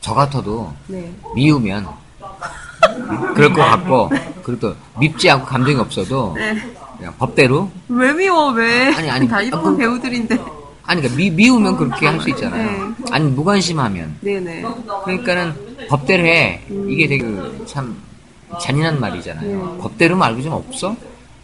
저 0.00 0.14
같아도 0.14 0.72
네. 0.86 1.12
미우면 1.34 1.86
그럴 3.34 3.52
것 3.52 3.62
같고 3.62 4.10
그리고 4.42 4.60
또 4.60 4.76
밉지 5.00 5.28
않고 5.30 5.44
감정이 5.46 5.76
없어도 5.78 6.32
네. 6.36 6.54
그냥 6.98 7.14
법대로 7.18 7.70
왜 7.88 8.12
미워, 8.12 8.50
왜? 8.52 8.92
아니, 8.94 9.10
아니, 9.10 9.28
다 9.28 9.36
아, 9.38 9.42
이쁜 9.42 9.62
그- 9.62 9.76
배우들인데. 9.76 10.38
아니 10.86 11.00
그러니까 11.00 11.16
미, 11.16 11.30
미우면 11.30 11.76
그렇게 11.78 12.06
할 12.06 12.20
수 12.20 12.28
있잖아요. 12.30 12.88
네. 12.88 12.94
아니 13.10 13.30
무관심하면 13.30 14.18
네네. 14.20 14.64
그러니까는 15.04 15.86
법대로 15.88 16.24
해 16.26 16.60
이게 16.88 17.08
되게 17.08 17.22
그참 17.24 17.96
잔인한 18.60 19.00
말이잖아요. 19.00 19.72
네. 19.72 19.78
법대로 19.78 20.14
말고 20.16 20.42
좀 20.42 20.52
없어? 20.52 20.94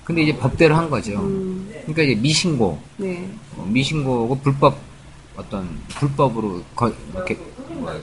근데 0.04 0.22
이제 0.22 0.36
법대로 0.36 0.74
한 0.76 0.90
거죠. 0.90 1.12
음, 1.20 1.70
그러니까 1.86 2.02
이제 2.02 2.14
미신고 2.20 2.78
네. 2.98 3.30
어, 3.56 3.66
미신고고 3.66 4.38
불법 4.40 4.76
어떤 5.36 5.68
불법으로 5.88 6.62
거- 6.76 6.92
이렇게 7.14 7.38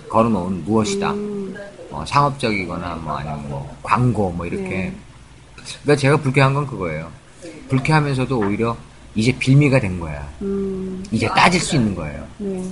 걸어놓은 0.09 0.63
무엇이다. 0.65 1.11
음, 1.11 1.55
어, 1.91 2.03
상업적이거나 2.07 2.95
뭐 2.95 3.15
아니면 3.15 3.47
뭐 3.47 3.77
광고 3.83 4.31
뭐 4.31 4.45
이렇게. 4.47 4.63
네. 4.63 4.95
그러니까 5.83 5.95
제가 6.01 6.17
불쾌한 6.17 6.53
건 6.55 6.65
그거예요. 6.65 7.11
불쾌하면서도 7.69 8.37
오히려 8.39 8.77
이제 9.15 9.31
빌미가 9.31 9.79
된 9.79 9.99
거야. 9.99 10.27
음, 10.41 11.03
이제 11.11 11.27
따질 11.27 11.59
수 11.59 11.75
있는 11.75 11.95
거예요. 11.95 12.23
네. 12.37 12.63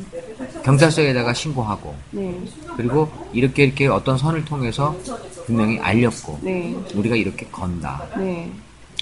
경찰서에다가 0.64 1.34
신고하고 1.34 1.96
네. 2.12 2.40
그리고 2.78 3.10
이렇게 3.34 3.64
이렇게 3.64 3.88
어떤 3.88 4.18
선을 4.18 4.46
통해서 4.46 4.96
분명히 5.48 5.80
알렸고 5.80 6.40
네. 6.44 6.76
우리가 6.94 7.16
이렇게 7.16 7.48
건다. 7.52 8.04
네. 8.18 8.52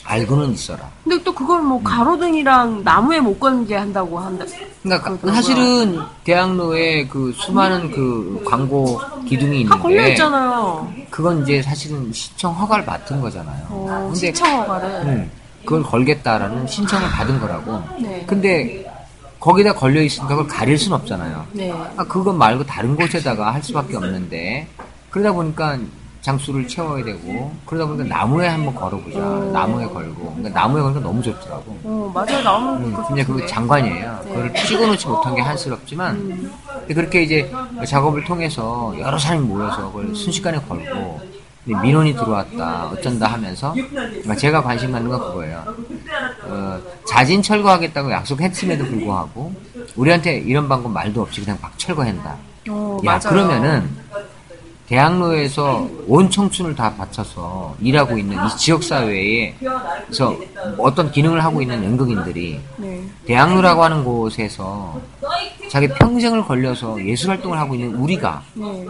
알고는 0.06 0.52
있어라. 0.52 0.90
근데 1.04 1.22
또 1.24 1.34
그걸 1.34 1.60
음. 1.60 1.66
뭐 1.68 1.84
가로등이랑 1.84 2.84
나무에 2.84 3.20
못 3.20 3.40
건게 3.40 3.76
한다고 3.76 4.20
한다. 4.20 4.46
그러니까 4.82 5.04
그렇더라고요. 5.10 5.34
사실은 5.34 6.00
대학로에 6.24 7.08
그 7.08 7.32
수많은 7.36 7.92
그 7.92 8.44
광고 8.46 9.00
기둥이 9.28 9.66
다 9.66 9.78
걸려 9.78 9.96
있는데 9.96 10.12
있잖아요. 10.14 10.94
그건 11.10 11.44
이제 11.44 11.62
사실은 11.62 12.12
시청 12.12 12.54
허가를 12.54 12.86
맡은 12.86 13.22
거잖아요. 13.22 13.66
어, 13.70 14.10
근데 14.12 14.28
시청 14.28 14.62
허가를. 14.62 14.90
음, 15.08 15.32
그걸 15.66 15.84
걸겠다라는 15.84 16.68
신청을 16.68 17.10
받은 17.10 17.40
거라고. 17.40 17.82
네. 18.02 18.24
근데 18.28 18.86
거기다 19.40 19.74
걸려 19.74 20.02
있으니까 20.02 20.36
그걸 20.36 20.48
가릴 20.48 20.78
순 20.78 20.94
없잖아요. 20.94 21.46
네. 21.52 21.72
아, 21.98 22.04
그거 22.04 22.32
말고 22.34 22.66
다른 22.66 22.96
곳에다가 22.96 23.54
할 23.54 23.62
수밖에 23.64 23.96
없는데 23.98 24.68
그러다 25.10 25.32
보니까 25.34 25.78
장수를 26.22 26.66
채워야 26.70 27.04
되고 27.04 27.52
그러다 27.66 27.86
보니까 27.86 28.06
나무에 28.18 28.48
한번 28.48 28.74
걸어보자. 28.74 29.20
음. 29.20 29.52
나무에 29.52 29.86
걸고. 29.88 30.36
그러니까 30.36 30.62
나무에 30.62 30.82
걸니까 30.82 31.02
너무 31.02 31.22
좋더라고. 31.22 31.78
어, 31.84 32.12
맞아요. 32.14 32.42
나오는 32.42 32.86
음, 32.86 32.94
것 32.94 33.08
근데 33.08 33.24
그거 33.24 33.34
같은데. 33.34 33.54
장관이에요. 33.54 34.22
네. 34.26 34.30
그걸 34.34 34.54
찍어놓지 34.66 35.08
못한 35.08 35.36
게 35.36 35.42
한스럽지만 35.42 36.16
음, 36.16 36.52
근데 36.80 36.94
그렇게 36.94 37.24
이제 37.24 37.52
작업을 37.86 38.24
통해서 38.24 38.94
여러 39.00 39.18
사람이 39.18 39.46
모여서 39.46 39.88
그걸 39.92 40.16
순식간에 40.16 40.60
걸고 40.60 41.22
민원이 41.66 42.14
들어왔다 42.14 42.88
어쩐다 42.88 43.28
하면서 43.28 43.74
제가 44.38 44.62
관심 44.62 44.92
갖는 44.92 45.10
건 45.10 45.20
그거예요. 45.20 45.64
어, 46.46 46.80
자진 47.08 47.42
철거하겠다고 47.42 48.12
약속했음에도 48.12 48.86
불구하고 48.86 49.54
우리한테 49.96 50.38
이런 50.40 50.68
방법 50.68 50.92
말도 50.92 51.22
없이 51.22 51.42
그냥 51.42 51.58
막 51.62 51.78
철거한다. 51.78 52.36
어, 52.70 53.00
야 53.06 53.20
맞아요. 53.20 53.30
그러면은 53.30 53.90
대학로에서 54.88 55.90
온 56.08 56.30
청춘을 56.30 56.76
다 56.76 56.94
바쳐서 56.96 57.76
일하고 57.80 58.18
있는 58.18 58.38
이 58.46 58.58
지역 58.58 58.84
사회에서 58.84 60.36
어떤 60.78 61.10
기능을 61.10 61.44
하고 61.44 61.62
있는 61.62 61.84
연극인들이 61.84 62.60
네. 62.78 63.04
대학로라고 63.26 63.84
하는 63.84 64.04
곳에서 64.04 65.02
자기 65.70 65.88
평생을 65.88 66.44
걸려서 66.44 67.04
예술 67.06 67.32
활동을 67.32 67.58
하고 67.58 67.74
있는 67.76 67.96
우리가 67.96 68.44
네. 68.54 68.86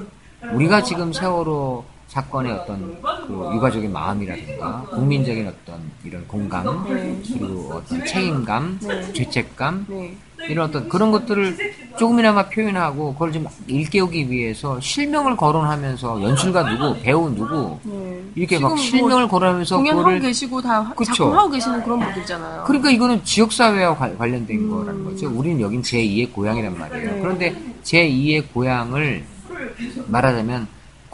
우리가 0.51 0.81
지금 0.81 1.13
세월호 1.13 1.85
사건의 2.07 2.51
어떤 2.51 2.95
그 3.27 3.49
유가족의 3.55 3.89
마음이라든가 3.89 4.81
국민적인 4.91 5.47
어떤 5.47 5.81
이런 6.03 6.27
공감 6.27 6.83
네. 6.87 7.19
그리고 7.27 7.71
어떤 7.73 8.05
책임감 8.05 8.79
네. 8.83 9.13
죄책감 9.13 9.85
네. 9.89 10.15
이런 10.49 10.67
어떤 10.69 10.87
그런 10.89 11.11
것들을 11.11 11.57
조금이나마 11.97 12.49
표현하고 12.49 13.13
그걸 13.13 13.31
좀 13.31 13.47
일깨우기 13.65 14.29
위해서 14.29 14.79
실명을 14.79 15.37
거론하면서 15.37 16.21
연출가 16.21 16.69
누구, 16.69 17.01
배우 17.01 17.29
누구 17.33 17.79
네. 17.83 18.21
이렇게 18.35 18.59
막뭐 18.59 18.75
실명을 18.77 19.27
거론하면서 19.27 19.77
공연하고 19.77 20.19
계시고 20.19 20.61
다 20.61 20.93
그쵸. 20.95 21.13
작품하고 21.13 21.49
계시는 21.49 21.83
그런 21.83 21.99
분들 21.99 22.21
있잖아요. 22.23 22.63
그러니까 22.67 22.91
이거는 22.91 23.23
지역 23.23 23.51
사회와 23.51 23.95
관- 23.95 24.15
관련된 24.17 24.59
음. 24.59 24.69
거라는 24.69 25.03
거죠. 25.05 25.29
우리는 25.31 25.59
여긴 25.61 25.81
제2의 25.81 26.31
고향이란 26.33 26.77
말이에요. 26.77 27.11
네. 27.11 27.19
그런데 27.21 27.55
제2의 27.83 28.43
고향을 28.53 29.23
말하자면 30.07 30.67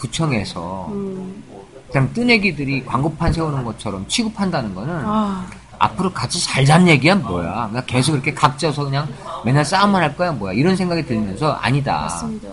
구청에서 0.10 0.88
음. 0.92 1.44
그냥 1.92 2.10
뜨내기들이 2.14 2.86
광고판 2.86 3.34
세우는 3.34 3.64
것처럼 3.66 4.06
취급한다는 4.08 4.74
거는 4.74 5.02
아, 5.06 5.46
앞으로 5.78 6.12
같이 6.14 6.40
살자는 6.40 6.88
얘기야 6.88 7.16
뭐야. 7.16 7.68
그냥 7.70 7.84
계속 7.86 8.14
이렇게 8.14 8.34
각져서 8.34 8.86
그냥 8.86 9.08
맨날 9.44 9.66
싸움만 9.66 10.02
할 10.02 10.16
거야 10.16 10.32
뭐야. 10.32 10.54
이런 10.54 10.76
생각이 10.76 11.06
들면서 11.06 11.54
아니다. 11.54 12.02
맞습니다. 12.02 12.48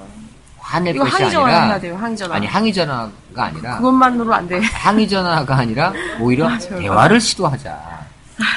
화낼 0.58 0.96
것이 0.96 1.12
항의 1.12 1.30
전화 1.30 1.58
아니라 1.60 1.78
돼요. 1.78 1.96
항의 1.96 2.16
전화. 2.16 2.34
아니 2.34 2.46
항의 2.46 2.72
전화가 2.72 3.10
아니라 3.44 3.76
그것만으로 3.76 4.34
안 4.34 4.48
돼. 4.48 4.58
항의 4.60 5.08
전화가 5.08 5.56
아니라 5.56 5.92
오히려 6.18 6.46
맞아요. 6.48 6.80
대화를 6.80 7.20
시도하자. 7.20 7.96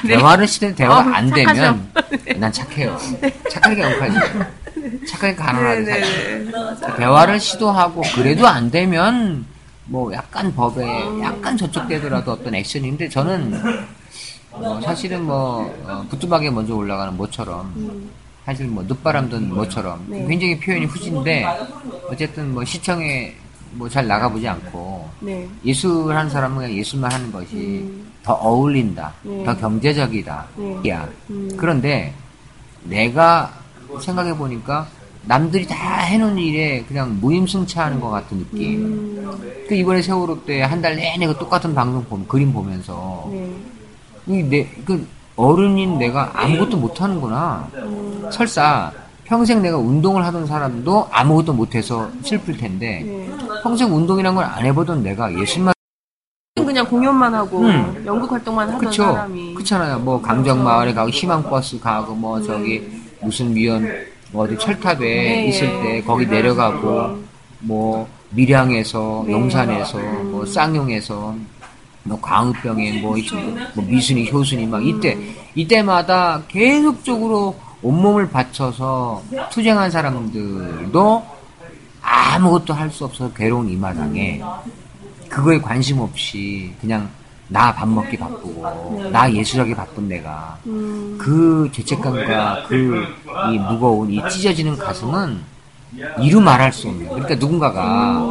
네. 0.04 0.18
대화를 0.18 0.48
시도해 0.48 0.74
대화가 0.76 1.02
어우, 1.10 1.14
안 1.14 1.30
착하죠. 1.30 1.54
되면 1.62 1.92
난 2.40 2.52
착해요. 2.52 2.98
착하게 3.52 3.82
영파지. 3.82 4.18
착하게 5.08 5.36
가난하게 5.36 5.86
살죠. 5.86 6.08
네네네. 6.08 6.96
대화를 6.98 7.40
시도하고 7.40 8.02
그래도 8.16 8.48
안 8.48 8.70
되면 8.72 9.46
뭐 9.86 10.12
약간 10.14 10.54
법에 10.54 10.86
약간 11.22 11.58
저촉되더라도 11.58 12.34
어떤 12.34 12.54
액션인데 12.56 13.10
저는 13.10 13.62
뭐 14.52 14.82
사실은 14.82 15.24
뭐 15.26 15.74
어, 15.86 16.06
부뚜막에 16.10 16.50
먼저 16.50 16.76
올라가는 16.76 17.16
모처럼 17.16 18.10
사실 18.46 18.68
뭐 18.68 18.84
늦바람 18.84 19.30
든 19.30 19.54
모처럼 19.54 20.06
네. 20.08 20.26
굉장히 20.28 20.60
표현이 20.60 20.86
후진데 20.86 21.46
어쨌든 22.10 22.54
뭐 22.54 22.64
시청에 22.66 23.36
뭐 23.72 23.88
잘 23.88 24.08
나가보지 24.08 24.48
않고 24.48 25.10
네. 25.20 25.48
예술하는 25.64 26.30
사람은 26.30 26.58
그냥 26.58 26.74
예술만 26.74 27.12
하는 27.12 27.32
것이 27.32 27.56
음. 27.56 28.12
더 28.24 28.34
어울린다, 28.34 29.14
네. 29.22 29.44
더 29.44 29.56
경제적이다. 29.56 30.48
네. 30.56 30.90
야. 30.90 31.08
음. 31.30 31.50
그런데 31.56 32.14
내가 32.84 33.54
생각해 34.00 34.36
보니까 34.38 34.88
남들이 35.26 35.68
다 35.68 35.76
해놓은 36.00 36.38
일에 36.38 36.84
그냥 36.88 37.18
무임승차하는 37.20 38.00
것 38.00 38.10
같은 38.10 38.40
느낌. 38.40 38.86
음. 38.86 39.66
그 39.68 39.76
이번에 39.76 40.02
세월호 40.02 40.46
때 40.46 40.62
한 40.62 40.82
달 40.82 40.96
내내 40.96 41.28
그 41.28 41.38
똑같은 41.38 41.76
방송 41.76 42.04
보면 42.06 42.28
그림 42.28 42.52
보면서 42.54 43.28
네. 43.32 43.54
이 44.28 44.44
내, 44.44 44.68
그 44.86 45.06
어른인 45.36 45.98
내가 46.00 46.32
아무것도 46.34 46.78
못하는구나. 46.78 47.68
음. 47.76 48.28
설사 48.32 48.92
평생 49.26 49.62
내가 49.62 49.78
운동을 49.78 50.26
하던 50.26 50.48
사람도 50.48 51.08
아무것도 51.12 51.54
못해서 51.54 52.10
슬플 52.24 52.58
텐데 52.58 53.04
네. 53.06 53.30
평생 53.64 53.94
운동이란 53.96 54.34
걸 54.36 54.44
안 54.46 54.66
해보던 54.66 55.04
내가 55.04 55.32
예술만 55.38 55.74
그냥 56.56 56.86
공연만 56.88 57.34
하고 57.34 57.60
음. 57.62 58.04
연극 58.06 58.32
활동만 58.32 58.68
하던 58.70 58.80
그쵸 58.80 59.04
사람이 59.04 59.54
그렇잖아요 59.56 60.00
뭐 60.00 60.22
강정마을에 60.22 60.94
가고 60.94 61.10
희망버스 61.10 61.80
가고 61.80 62.14
뭐 62.16 62.42
저기 62.42 62.99
무슨 63.22 63.56
위원 63.56 63.88
뭐 64.32 64.44
어디 64.46 64.58
철탑에 64.58 64.98
네. 65.00 65.46
있을 65.48 65.68
때 65.82 66.02
거기 66.04 66.26
내려가고 66.26 67.18
뭐 67.60 68.08
밀양에서 68.32 69.24
네. 69.28 69.34
용산에서 69.34 69.98
뭐 70.26 70.46
쌍용에서 70.46 71.36
뭐 72.04 72.20
광우병에 72.22 73.02
뭐, 73.02 73.18
이- 73.18 73.28
뭐 73.76 73.84
미순이 73.86 74.32
효순이 74.32 74.66
막 74.68 74.86
이때 74.86 75.18
이때마다 75.56 76.42
계속적으로 76.48 77.56
온몸을 77.82 78.30
바쳐서 78.30 79.24
투쟁한 79.52 79.90
사람들도 79.92 81.26
아무것도 82.02 82.74
할 82.74 82.90
수 82.92 83.06
없어서 83.06 83.34
괴로운 83.34 83.70
이 83.70 83.76
마당에 83.76 84.42
그거에 85.28 85.60
관심 85.60 86.00
없이 86.00 86.72
그냥 86.82 87.10
나 87.50 87.74
밥 87.74 87.88
먹기 87.90 88.16
바쁘고 88.18 89.10
나 89.12 89.32
예술하기 89.32 89.74
바쁜 89.76 90.08
내가. 90.08 90.58
음. 90.68 91.18
그 91.20 91.70
죄책감과 91.72 92.64
그 92.68 93.04
이 93.52 93.58
무거운 93.58 94.10
이 94.12 94.22
찢어지는 94.30 94.78
가슴은 94.78 95.40
이루 96.22 96.40
말할 96.42 96.72
수 96.72 96.88
없는. 96.88 97.08
그러니까 97.10 97.36
누군가가 97.36 98.24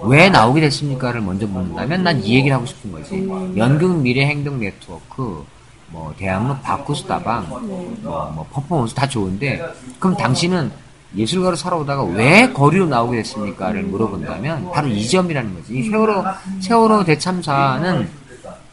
왜 0.00 0.28
나오게 0.30 0.60
됐습니까를 0.62 1.20
먼저 1.20 1.46
묻는다면 1.46 2.02
난 2.02 2.20
이 2.22 2.34
얘기를 2.36 2.54
하고 2.56 2.64
싶은 2.66 2.92
거지. 2.92 3.28
연극 3.56 3.96
미래 4.00 4.24
행동 4.26 4.58
네트워크 4.60 5.44
뭐 5.88 6.14
대학로 6.16 6.56
바쿠스다방 6.62 7.48
뭐, 7.50 7.60
뭐 8.02 8.46
퍼포먼스 8.52 8.94
다 8.94 9.06
좋은데 9.06 9.60
그럼 9.98 10.16
당신은 10.16 10.70
예술가로 11.14 11.54
살아오다가 11.56 12.04
왜 12.04 12.50
거리로 12.50 12.86
나오게 12.86 13.18
됐습니까를 13.18 13.82
물어본다면 13.82 14.70
바로 14.72 14.88
이 14.88 15.06
점이라는 15.06 15.54
거지. 15.54 15.74
이 15.76 15.82
세월호 15.90 16.24
세월호 16.60 17.04
대참사는 17.04 18.08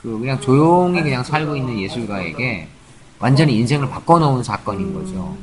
그 0.02 0.18
그냥 0.20 0.40
조용히 0.40 1.02
그냥 1.02 1.24
살고 1.24 1.56
있는 1.56 1.78
예술가에게 1.80 2.68
완전히 3.20 3.58
인생을 3.58 3.90
바꿔놓은 3.90 4.44
사건인 4.44 4.94
거죠. 4.94 5.36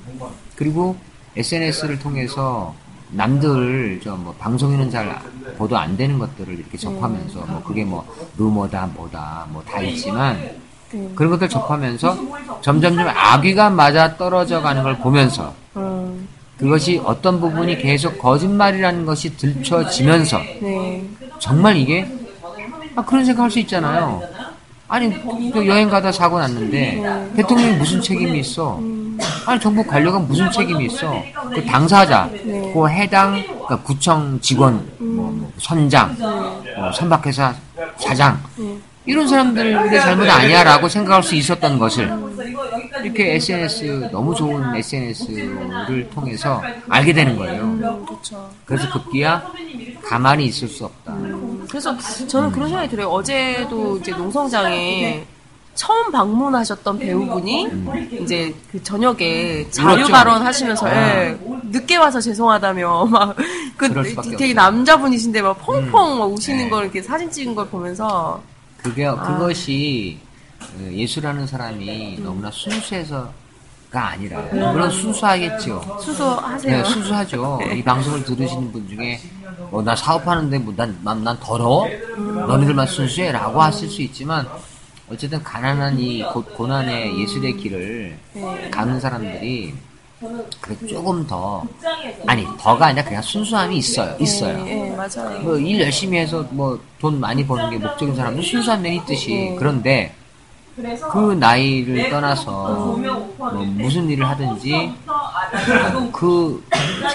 그리고 0.55 0.97
SNS를 1.37 1.99
통해서 1.99 2.75
남들 3.11 4.01
저뭐 4.03 4.35
방송에는 4.39 4.91
잘 4.91 5.17
보도 5.59 5.77
안 5.77 5.97
되는 5.97 6.19
것들을 6.19 6.55
이렇게 6.59 6.77
접하면서 6.79 7.41
뭐 7.47 7.63
그게 7.63 7.85
뭐 7.85 8.05
루머다 8.39 8.87
뭐다 8.95 9.47
뭐 9.51 9.63
다 9.63 9.81
있지만 9.83 10.41
네. 10.91 11.13
그런 11.15 11.31
것들 11.33 11.49
접하면서 11.49 12.17
점점점 12.63 13.07
아귀가 13.09 13.71
맞아 13.71 14.17
떨어져 14.17 14.61
가는 14.63 14.83
걸 14.83 14.97
보면서 14.99 15.53
음. 15.77 16.27
그것이 16.59 17.01
어떤 17.05 17.39
부분이 17.41 17.77
계속 17.79 18.19
거짓말이라는 18.19 19.05
것이 19.05 19.37
들춰지면서 19.37 20.39
네. 20.63 21.05
정말 21.39 21.77
이게 21.77 22.09
아 22.97 23.05
그런 23.05 23.25
생각할 23.27 23.51
수 23.51 23.59
있잖아요. 23.61 24.23
아니 24.89 25.13
그 25.53 25.67
여행 25.67 25.89
가다 25.89 26.13
사고 26.13 26.39
났는데 26.39 27.33
대통령이 27.37 27.77
무슨 27.77 28.01
책임이 28.01 28.39
있어? 28.41 28.81
아니 29.47 29.61
정부 29.61 29.83
관료가 29.85 30.19
무슨 30.19 30.51
책임이 30.51 30.87
있어? 30.87 31.23
그 31.55 31.65
당사자, 31.65 32.29
네. 32.45 32.73
그 32.73 32.89
해당 32.89 33.43
그러니까 33.43 33.81
구청 33.83 34.39
직원, 34.41 34.87
뭐, 34.99 35.31
뭐 35.31 35.53
선장, 35.59 36.17
뭐 36.19 36.93
선박회사 36.93 37.55
사장 37.97 38.41
네. 38.57 38.77
이런 39.07 39.27
사람들의 39.27 40.01
잘못 40.01 40.29
아니야라고 40.29 40.89
생각할 40.89 41.23
수 41.23 41.35
있었던 41.35 41.79
것을 41.79 42.13
이렇게 43.05 43.35
SNS 43.35 44.11
너무 44.11 44.35
좋은 44.35 44.75
SNS를 44.75 46.11
통해서 46.11 46.63
알게 46.89 47.13
되는 47.13 47.37
거예요. 47.37 48.05
그렇죠. 48.05 48.51
그래서 48.65 48.91
급기야 48.93 49.45
가만히 50.05 50.47
있을 50.47 50.69
수 50.69 50.85
없다. 50.85 51.17
그래서 51.69 51.97
저는 52.29 52.53
그런 52.53 52.69
생각이 52.69 52.89
들어요. 52.91 53.09
어제도 53.09 53.97
이제 53.99 54.13
농성장에 54.13 55.27
처음 55.75 56.11
방문하셨던 56.11 56.99
배우분이 56.99 57.69
이제 58.23 58.55
그 58.73 58.83
저녁에 58.83 59.69
자유 59.71 59.99
울었죠? 59.99 60.13
발언 60.13 60.43
하시면서 60.43 60.87
아. 60.87 60.95
예, 60.95 61.39
늦게 61.65 61.97
와서 61.97 62.21
죄송하다며 62.21 63.05
막 63.13 63.37
그 63.77 63.93
되게. 64.39 64.55
남자분이신데 64.55 65.43
막 65.43 65.55
펑펑 65.61 66.19
막 66.19 66.25
우시는 66.25 66.65
네. 66.65 66.71
걸 66.71 66.85
이렇게 66.85 67.03
사진 67.03 67.31
찍은 67.31 67.55
걸 67.55 67.69
보면서 67.69 68.43
그게 68.79 69.05
그것이 69.07 70.19
어, 70.61 70.91
예술하는 70.91 71.47
사람이 71.47 72.21
너무나 72.23 72.51
순수해서 72.51 73.31
가 73.91 74.09
아니라 74.11 74.41
물론 74.53 74.91
순수하겠죠. 74.91 75.99
수소하세요. 76.01 76.77
네, 76.77 76.85
순수하죠. 76.85 77.61
이 77.75 77.83
방송을 77.83 78.25
들으시는 78.25 78.73
분 78.73 78.89
중에 78.89 79.21
어, 79.71 79.81
나 79.83 79.95
사업하는데 79.95 80.59
뭐난 80.59 80.99
난, 81.03 81.23
난 81.23 81.39
더러워? 81.41 81.87
너네들만 82.17 82.87
순수해라고 82.87 83.63
하실 83.63 83.89
수 83.89 84.03
있지만 84.03 84.47
어쨌든 85.11 85.41
가난한 85.43 85.99
이 86.01 86.23
고, 86.25 86.43
고난의 86.43 87.21
예술의 87.21 87.57
길을 87.59 88.19
네. 88.35 88.71
가는 88.71 88.99
사람들이 88.99 89.73
그래 90.61 90.77
조금 90.89 91.25
더 91.27 91.63
아니 92.27 92.45
더가 92.59 92.87
아니라 92.87 93.05
그냥 93.05 93.23
순수함이 93.23 93.77
있어요. 93.77 94.17
있어요. 94.19 94.65
예, 94.67 94.89
예, 94.91 94.97
맞아요. 94.97 95.39
뭐 95.43 95.57
일 95.59 95.81
열심히 95.81 96.19
해서 96.19 96.45
뭐 96.51 96.77
돈 96.99 97.21
많이 97.21 97.47
버는 97.47 97.71
게 97.71 97.77
목적인 97.79 98.17
사람도 98.17 98.43
순수한 98.43 98.83
면이 98.83 98.97
있듯이 98.97 99.29
네. 99.29 99.57
그런데 99.59 100.15
그 101.11 101.33
나이를 101.33 102.11
떠나서 102.11 102.99
뭐 103.39 103.65
무슨 103.77 104.09
일을 104.11 104.29
하든지 104.29 104.95
어, 105.07 106.11
그 106.13 106.63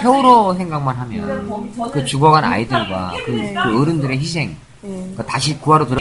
세월호 0.00 0.54
생각만 0.54 0.96
하면 0.96 1.70
그 1.92 2.04
죽어간 2.04 2.44
아이들과 2.44 3.12
그, 3.24 3.52
그 3.54 3.80
어른들의 3.80 4.18
희생 4.18 4.56
예. 4.84 5.14
그 5.16 5.24
다시 5.24 5.56
구하러 5.58 5.86
들어 5.86 5.98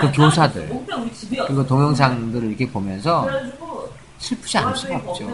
그 0.00 0.12
교사들 0.12 0.68
그리고 1.46 1.66
동영상들을 1.66 2.48
이렇게 2.48 2.68
보면서 2.68 3.26
슬프지 4.18 4.58
않을 4.58 4.76
수가 4.76 4.96
없죠. 4.96 5.24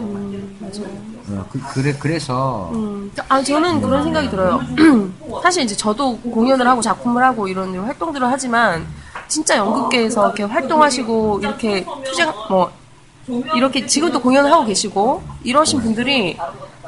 어, 1.27 1.45
그, 1.51 1.59
그래 1.73 1.93
그래서 1.99 2.69
음, 2.73 3.11
아, 3.27 3.41
저는 3.41 3.81
그런 3.81 4.03
생각이 4.03 4.29
들어요. 4.29 4.61
사실 5.41 5.63
이제 5.63 5.75
저도 5.75 6.17
공연을 6.19 6.65
하고 6.67 6.81
작품을 6.81 7.21
하고 7.23 7.47
이런 7.47 7.75
활동들을 7.75 8.27
하지만 8.27 8.85
진짜 9.27 9.57
연극계에서 9.57 10.25
이렇게 10.27 10.43
활동하시고 10.43 11.39
이렇게 11.41 11.85
투쟁, 12.05 12.31
뭐, 12.49 12.71
이렇게 13.55 13.85
지금도 13.85 14.21
공연을 14.21 14.51
하고 14.51 14.65
계시고 14.65 15.23
이러신 15.43 15.81
분들이 15.81 16.37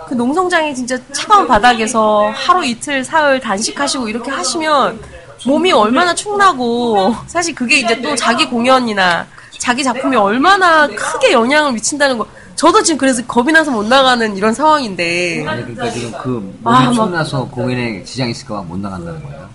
그 0.08 0.14
농성장에 0.14 0.74
진짜 0.74 0.98
차가운 1.12 1.48
바닥에서 1.48 2.30
하루 2.34 2.64
이틀 2.64 3.04
사흘 3.04 3.40
단식하시고 3.40 4.08
이렇게 4.08 4.30
하시면 4.32 5.00
몸이 5.46 5.72
얼마나 5.72 6.14
축나고 6.14 7.16
사실 7.28 7.54
그게 7.56 7.80
이제 7.80 8.00
또 8.02 8.16
자기 8.16 8.48
공연이나 8.48 9.26
자기 9.58 9.84
작품이 9.84 10.16
얼마나 10.16 10.88
크게 10.88 11.32
영향을 11.32 11.72
미친다는 11.74 12.18
거 12.18 12.26
저도 12.56 12.82
지금 12.84 12.98
그래서 12.98 13.24
겁이 13.26 13.52
나서 13.52 13.70
못 13.72 13.86
나가는 13.86 14.36
이런 14.38 14.54
상황인데 14.54 15.46
아니 15.48 15.62
그러니까 15.64 15.90
지금 15.92 16.12
그 16.22 16.30
몸이 16.64 16.76
아, 16.78 16.82
막- 16.86 16.94
축나서 16.94 17.46
공연에 17.50 18.04
지장 18.04 18.30
있을까 18.30 18.56
봐 18.56 18.62
못 18.62 18.78
나간다는 18.80 19.22
거예요. 19.24 19.48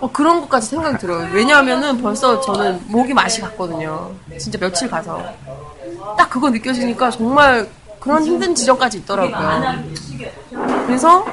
어, 0.00 0.10
그런 0.10 0.40
것까지 0.40 0.68
생각이 0.68 0.98
들어요. 0.98 1.28
왜냐하면은 1.32 2.00
벌써 2.00 2.40
저는 2.40 2.80
목이 2.86 3.12
맛이 3.12 3.40
갔거든요. 3.40 4.12
진짜 4.38 4.58
며칠 4.58 4.88
가서. 4.88 5.22
딱 6.16 6.30
그거 6.30 6.50
느껴지니까 6.50 7.10
정말 7.10 7.68
그런 8.00 8.24
힘든 8.24 8.54
지점까지 8.54 8.98
있더라고요. 8.98 9.84
그래서 10.86 11.24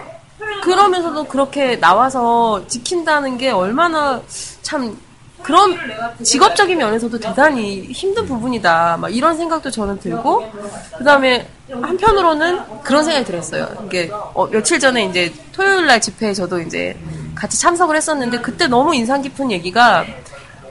그러면서도 0.63 1.23
그렇게 1.25 1.79
나와서 1.79 2.67
지킨다는 2.67 3.37
게 3.37 3.51
얼마나 3.51 4.21
참 4.61 4.97
그런 5.41 5.77
직업적인 6.21 6.77
면에서도 6.77 7.17
대단히 7.19 7.83
힘든 7.83 8.25
부분이다. 8.25 8.97
막 8.99 9.15
이런 9.15 9.37
생각도 9.37 9.71
저는 9.71 9.99
들고, 9.99 10.51
그 10.97 11.03
다음에 11.05 11.47
한편으로는 11.69 12.81
그런 12.83 13.03
생각이 13.03 13.25
들었어요. 13.25 13.67
이게 13.85 14.09
어, 14.11 14.47
며칠 14.47 14.79
전에 14.79 15.05
이제 15.05 15.33
토요일 15.51 15.85
날 15.85 15.99
집회에 15.99 16.33
저도 16.33 16.61
이제 16.61 16.97
같이 17.35 17.59
참석을 17.59 17.95
했었는데 17.95 18.39
그때 18.39 18.67
너무 18.67 18.95
인상 18.95 19.21
깊은 19.21 19.51
얘기가 19.51 20.05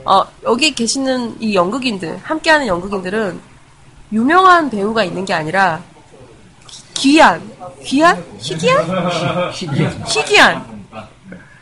어, 0.05 0.25
여기 0.43 0.73
계시는 0.73 1.35
이 1.41 1.53
연극인들, 1.53 2.19
함께하는 2.23 2.67
연극인들은 2.67 3.39
유명한 4.13 4.69
배우가 4.69 5.03
있는 5.03 5.25
게 5.25 5.33
아니라 5.33 5.83
귀한, 6.93 7.41
귀한? 7.83 8.23
희귀한? 8.39 9.51
희귀 9.51 9.87
희귀한, 10.07 10.65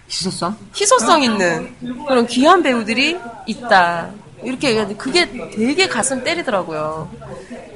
희소성? 0.08 0.56
희소성 0.76 1.24
있는 1.24 1.76
그런 2.08 2.26
귀한 2.28 2.62
배우들이 2.62 3.18
있다. 3.48 4.12
이렇게 4.46 4.70
얘기하는데 4.70 4.98
그게 4.98 5.30
되게 5.52 5.88
가슴 5.88 6.24
때리더라고요. 6.24 7.10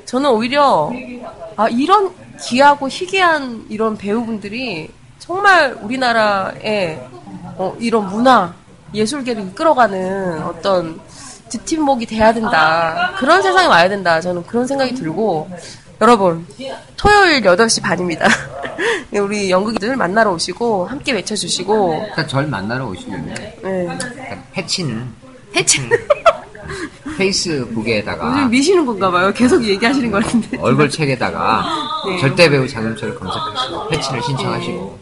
저는 0.05 0.29
오히려 0.29 0.91
아 1.55 1.67
이런 1.69 2.11
귀하고 2.41 2.87
희귀한 2.87 3.65
이런 3.69 3.97
배우분들이 3.97 4.89
정말 5.17 5.77
우리나라의 5.81 7.07
어, 7.57 7.75
이런 7.79 8.07
문화 8.07 8.53
예술계를 8.93 9.43
이끌어가는 9.49 10.43
어떤 10.43 10.99
뒷팀목이 11.49 12.05
돼야 12.05 12.33
된다. 12.33 13.13
그런 13.17 13.41
세상이 13.41 13.67
와야 13.67 13.89
된다. 13.89 14.21
저는 14.21 14.45
그런 14.45 14.65
생각이 14.65 14.95
들고 14.95 15.49
여러분 16.01 16.47
토요일 16.95 17.41
8시 17.41 17.83
반입니다. 17.83 18.27
네, 19.09 19.19
우리 19.19 19.51
연극인들 19.51 19.95
만나러 19.97 20.31
오시고 20.31 20.87
함께 20.87 21.11
외쳐주시고 21.11 22.05
일단 22.09 22.27
절 22.27 22.47
만나러 22.47 22.87
오시면요. 22.87 23.33
네. 23.35 23.87
일단 23.91 24.43
패치는 24.53 25.13
해치 25.55 25.89
페이스북에다가 27.19 28.31
요즘 28.31 28.49
미시는 28.49 28.85
건가 28.85 29.11
봐요. 29.11 29.31
계속 29.33 29.63
얘기하시는 29.63 30.09
것 30.11 30.23
같은데. 30.23 30.57
얼굴 30.59 30.89
책에다가 30.89 31.65
네. 32.07 32.17
절대 32.19 32.49
배우 32.49 32.67
장윤철을 32.67 33.15
검색하시고 33.15 33.87
패치를 33.89 34.21
신청하시고 34.23 34.99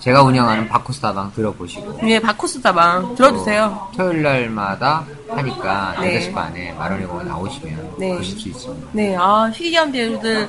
제가 0.00 0.22
운영하는 0.22 0.68
바코스다방 0.68 1.32
들어보시고 1.34 1.98
네, 2.02 2.20
바코스 2.20 2.60
다방 2.60 3.16
들어주세요. 3.16 3.88
토요일 3.96 4.22
날마다 4.22 5.04
하니까 5.28 5.96
네. 6.00 6.20
8시 6.20 6.32
반에 6.32 6.72
공원 7.06 7.26
나오시면 7.26 7.94
네. 7.98 8.16
보실 8.16 8.38
수 8.38 8.48
있습니다. 8.48 8.88
네, 8.92 9.16
아, 9.18 9.50
희귀한 9.52 9.90
배우들 9.90 10.48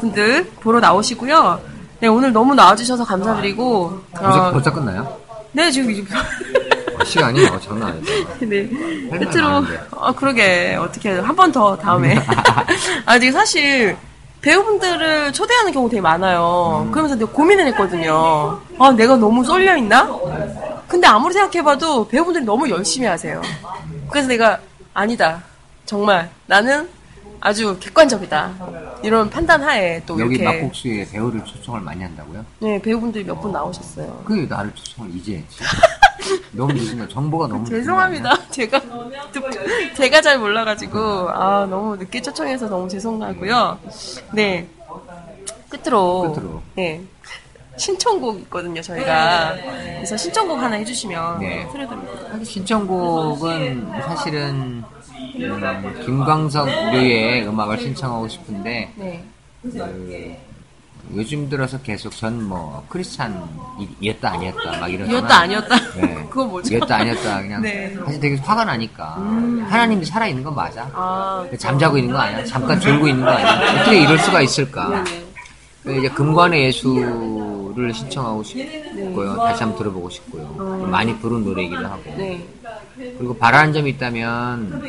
분들 0.00 0.50
보러 0.60 0.80
나오시고요. 0.80 1.60
네, 2.00 2.08
오늘 2.08 2.32
너무 2.32 2.54
나와주셔서 2.54 3.04
감사드리고. 3.04 4.02
벌써, 4.12 4.48
어, 4.48 4.52
벌써 4.52 4.72
끝나요? 4.72 5.16
네, 5.52 5.70
지금 5.70 5.90
이제. 5.90 6.04
어, 7.08 7.08
시간이 7.08 7.46
어, 7.46 7.60
장난 7.60 7.90
아니다. 7.90 8.12
네. 8.40 8.68
말 9.10 9.20
끝으로. 9.20 9.64
아, 10.00 10.12
그러게. 10.12 10.74
어떻게, 10.76 11.10
한 11.18 11.36
번 11.36 11.52
더 11.52 11.76
다음에. 11.76 12.16
아, 13.06 13.18
되게 13.18 13.30
사실, 13.30 13.96
배우분들을 14.42 15.32
초대하는 15.32 15.72
경우 15.72 15.88
되게 15.88 16.00
많아요. 16.00 16.84
음. 16.86 16.90
그러면서 16.92 17.16
내가 17.16 17.30
고민을 17.30 17.66
했거든요. 17.68 18.60
아, 18.78 18.90
내가 18.92 19.16
너무 19.16 19.44
쏠려있나? 19.44 20.08
근데 20.88 21.06
아무리 21.06 21.32
생각해봐도 21.34 22.06
배우분들이 22.08 22.44
너무 22.44 22.68
열심히 22.70 23.06
하세요. 23.06 23.40
그래서 24.10 24.28
내가, 24.28 24.58
아니다. 24.94 25.42
정말, 25.84 26.28
나는 26.46 26.88
아주 27.40 27.78
객관적이다. 27.78 29.00
이런 29.02 29.28
판단 29.30 29.62
하에 29.62 30.02
또 30.06 30.18
여기 30.20 30.36
이렇게. 30.36 30.44
막국수에 30.60 31.06
배우를 31.10 31.44
초청을 31.44 31.80
많이 31.80 32.02
한다고요? 32.02 32.44
네, 32.60 32.80
배우분들이 32.80 33.24
몇 33.24 33.40
분 33.40 33.52
나오셨어요. 33.52 34.22
그게 34.24 34.46
나를 34.46 34.74
초청을 34.74 35.14
이제 35.14 35.36
했지. 35.36 35.62
너무 36.52 36.72
늦으면 36.72 37.08
정보가 37.08 37.46
너무 37.48 37.60
늦은 37.60 37.70
거 37.70 37.76
죄송합니다. 37.78 38.50
제가 38.50 38.80
듣- 39.32 39.94
제가 39.94 40.20
잘 40.22 40.38
몰라가지고 40.38 40.98
아 41.30 41.66
너무 41.66 41.96
늦게 41.96 42.20
초청해서 42.22 42.68
너무 42.68 42.88
죄송하고요. 42.88 43.78
네 44.32 44.66
끝으로 45.68 46.32
끝으로. 46.32 46.62
네 46.74 47.02
신청곡 47.76 48.40
있거든요 48.40 48.80
저희가 48.80 49.54
그래서 49.96 50.16
신청곡 50.16 50.58
하나 50.58 50.76
해주시면 50.76 51.40
네. 51.40 51.62
하겠습니다. 51.64 51.92
아니야? 52.32 52.44
신청곡은 52.44 53.92
사실은 54.08 54.50
음, 54.50 54.84
김광석 56.04 56.68
류의 56.92 57.46
음악을 57.48 57.78
신청하고 57.80 58.28
싶은데 58.28 58.92
네. 58.96 59.24
그, 59.62 60.36
요즘 61.14 61.48
들어서 61.48 61.80
계속 61.82 62.10
전 62.16 62.42
뭐 62.48 62.84
크리스찬이었다 62.88 64.30
아니었다 64.32 64.80
막 64.80 64.88
이런 64.92 65.08
이었다 65.10 65.38
아니었다. 65.40 65.76
네. 65.94 66.14
그거 66.30 66.44
뭐죠? 66.46 66.74
이었다 66.74 66.96
아니었다 66.96 67.42
그냥 67.42 67.62
네. 67.62 67.94
음. 67.96 68.04
사실 68.04 68.20
되게 68.20 68.36
화가 68.36 68.64
나니까 68.64 69.04
하나님이 69.68 70.04
살아 70.04 70.26
있는 70.26 70.42
건 70.42 70.54
맞아. 70.54 70.88
아 70.92 71.44
잠자고 71.58 71.96
있는 71.98 72.12
거 72.12 72.18
아니야? 72.18 72.44
잠깐 72.44 72.80
졸고 72.80 73.06
있는 73.08 73.24
거 73.24 73.30
아니야? 73.30 73.80
어떻게 73.82 74.00
이럴 74.02 74.18
수가 74.18 74.40
있을까? 74.42 75.04
그래서 75.82 76.00
이제 76.00 76.08
금관의 76.08 76.64
예수 76.64 76.88
를 77.76 77.92
신청하고 77.92 78.42
싶고요. 78.42 79.36
다시 79.36 79.62
한번 79.62 79.78
들어보고 79.78 80.08
싶고요. 80.08 80.86
많이 80.90 81.14
부른 81.18 81.44
노래이기도 81.44 81.84
하고. 81.84 82.02
네. 82.16 82.42
그리고 82.96 83.36
바라는 83.36 83.74
점이 83.74 83.90
있다면 83.90 84.82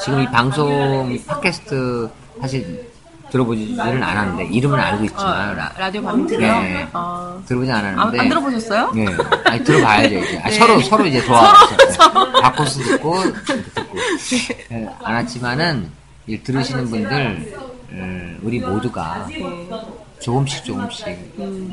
지금 0.00 0.20
이 0.20 0.26
방송 0.26 1.12
이 1.12 1.22
팟캐스트 1.22 2.10
사실 2.40 2.90
들어보지는 3.30 4.02
않았는데 4.02 4.46
이름은 4.52 4.76
알고 4.78 5.04
있지만 5.04 5.26
아, 5.26 5.52
라- 5.52 5.72
라디오 5.78 6.02
방송이요? 6.02 6.60
네. 6.62 6.88
아, 6.92 7.38
들어보지 7.46 7.70
안, 7.70 7.84
않았는데 7.84 8.20
안 8.20 8.28
들어보셨어요? 8.28 8.92
네, 8.96 9.06
아니 9.44 9.62
들어봐야죠 9.64 10.14
이제. 10.16 10.38
아, 10.42 10.48
네. 10.48 10.58
서로 10.58 10.80
서로 10.80 11.06
이제 11.06 11.22
도와서 11.24 11.54
바코스 12.42 12.82
듣고 12.82 13.22
이렇게 13.22 13.62
듣고 13.74 13.98
네, 14.70 14.88
안 15.04 15.14
왔지만은 15.14 15.90
이 16.26 16.38
들으시는 16.42 16.90
분들 16.90 17.54
음, 17.92 18.38
우리 18.42 18.58
모두가 18.60 19.26
네. 19.28 19.68
조금씩 20.20 20.64
조금씩 20.64 21.06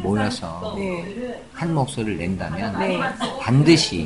모여서 0.01 0.75
네. 0.77 1.41
한 1.53 1.73
목소리를 1.73 2.17
낸다면 2.17 2.79
네. 2.79 2.99
반드시 3.41 4.05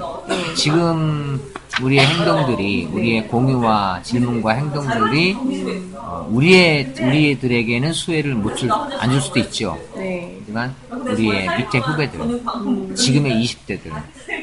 지금 0.56 1.40
우리의 1.82 2.06
행동들이 2.06 2.86
우리의 2.92 3.28
공유와 3.28 4.02
질문과 4.04 4.52
행동들이 4.52 5.36
어, 5.96 6.28
우리의 6.32 6.94
우리들에게는 7.00 7.94
수혜를 7.94 8.36
못줄안 8.36 9.10
줄 9.12 9.22
수도 9.22 9.40
있죠. 9.40 9.78
네. 9.96 10.38
하지만 10.40 10.76
우리의 10.90 11.48
밑에 11.58 11.78
후배들, 11.78 12.96
지금의 12.96 13.44
20대들, 13.44 13.92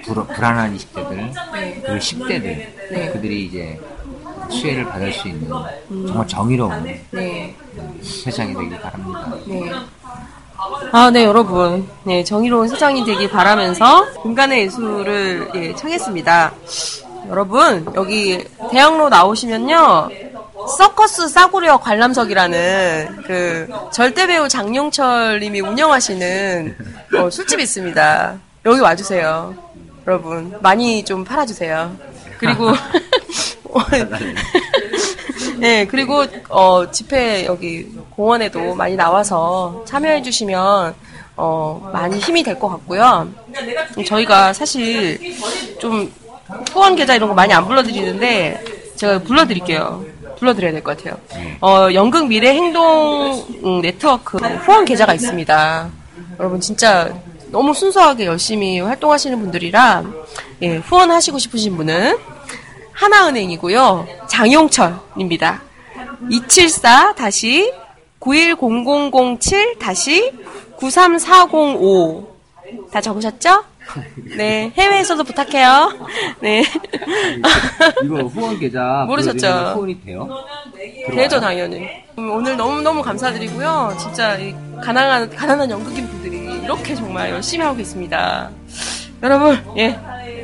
불, 0.05 0.27
불안한 0.27 0.77
20대들, 0.77 1.33
그리고 1.83 1.99
10대들, 1.99 2.43
네. 2.43 3.11
그들이 3.13 3.47
이제 3.47 3.81
수혜를 4.49 4.85
받을 4.85 5.13
수 5.13 5.29
있는 5.29 5.49
정말 6.07 6.29
정의로운 6.29 6.85
네. 7.11 7.46
세상이 8.07 8.55
되길 8.55 8.81
바랍니다. 8.81 9.35
네. 9.47 9.71
아, 10.93 11.11
네, 11.11 11.25
여러분. 11.25 11.89
네, 12.05 12.25
정의로운 12.25 12.69
세상이 12.69 13.05
되길 13.05 13.31
바라면서 13.31 14.13
공간의 14.15 14.63
예술을 14.63 15.51
예, 15.55 15.75
청했습니다. 15.75 16.53
여러분, 17.29 17.87
여기 17.95 18.45
대학로 18.71 19.09
나오시면요. 19.09 20.09
서커스 20.79 21.29
싸구려 21.29 21.77
관람석이라는 21.79 23.23
그 23.27 23.69
절대 23.93 24.27
배우 24.27 24.49
장용철 24.49 25.41
님이 25.41 25.61
운영하시는 25.61 26.77
어, 27.19 27.31
술집이 27.31 27.63
있습니다. 27.63 28.39
여기 28.65 28.81
와주세요. 28.81 29.55
여러분, 30.07 30.57
많이 30.63 31.05
좀 31.05 31.25
팔아주세요. 31.25 31.95
그리고 32.39 32.73
네, 35.59 35.87
그리고 35.87 36.25
어, 36.49 36.91
집회 36.91 37.47
여기 37.47 37.85
공원에도 38.11 38.75
많이 38.75 38.97
나와서 38.97 39.83
참여해 39.87 40.23
주시면 40.23 40.95
어, 41.37 41.91
많이 41.93 42.19
힘이 42.19 42.43
될 42.43 42.59
것 42.59 42.69
같고요. 42.69 43.29
저희가 44.07 44.53
사실 44.53 45.19
좀 45.79 46.13
후원 46.73 46.97
계좌 46.97 47.15
이런 47.15 47.29
거 47.29 47.35
많이 47.35 47.53
안 47.53 47.67
불러드리는데 47.67 48.65
제가 48.97 49.19
불러드릴게요. 49.21 50.05
불러드려야 50.39 50.73
될 50.73 50.83
것 50.83 50.97
같아요. 50.97 51.19
어, 51.61 51.89
연극 51.95 52.27
미래 52.27 52.51
행동 52.55 53.45
음, 53.65 53.81
네트워크 53.81 54.37
후원 54.39 54.85
계좌가 54.85 55.15
있습니다. 55.15 55.89
여러분 56.39 56.61
진짜 56.61 57.11
너무 57.51 57.73
순수하게 57.73 58.27
열심히 58.27 58.81
활동하시는 58.81 59.39
분들이라 59.41 60.05
예, 60.63 60.77
후원하시고 60.79 61.39
싶으신 61.39 61.77
분은 61.77 62.17
하나은행이고요. 62.93 64.07
장용철입니다. 64.37 65.63
274 66.29 67.15
다시 67.15 67.73
910007 68.19 69.79
다시 69.79 70.31
93405. 70.77 72.37
다 72.93 73.01
적으셨죠? 73.01 73.65
네, 74.37 74.73
해외에서도 74.77 75.25
부탁해요. 75.25 75.91
네. 76.43 76.63
이거 78.05 78.25
후원 78.29 78.59
계좌 78.59 79.05
모르셨죠? 79.07 79.73
후원이 79.75 80.05
돼요? 80.05 80.29
되죠, 81.15 81.41
당연히. 81.41 81.89
음, 82.19 82.31
오늘 82.31 82.59
너무너무 82.59 83.01
감사드리고요. 83.03 83.97
진짜 83.99 84.37
이 84.37 84.55
가난한, 84.83 85.31
가난한 85.31 85.71
연극인 85.71 86.07
분들이 86.09 86.37
이렇게 86.63 86.95
정말 86.95 87.31
열심히 87.31 87.65
하고 87.65 87.77
계십니다. 87.77 88.51
여러분, 89.23 89.59
예. 89.79 89.99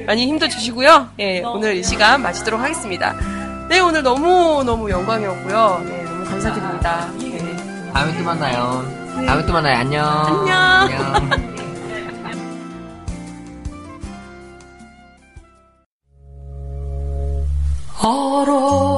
많이 0.07 0.27
힘도 0.27 0.49
주시고요. 0.49 1.11
예, 1.19 1.43
오늘 1.43 1.77
이 1.77 1.83
시간 1.83 2.23
마치도록 2.23 2.59
하겠습니다. 2.59 3.42
네, 3.73 3.81
오늘 3.81 4.03
너무너무 4.03 4.91
영광이었고요. 4.91 5.83
네, 5.87 6.05
너무 6.05 6.25
감사드립니다. 6.27 7.09
네. 7.19 7.91
다음에 7.91 8.19
또 8.19 8.23
만나요. 8.23 8.85
다음에 9.25 9.47
또 9.47 9.53
만나요. 9.55 9.79
안녕. 9.79 10.07
안녕. 10.27 10.59
안녕. 10.59 11.53
얼어 18.05 18.92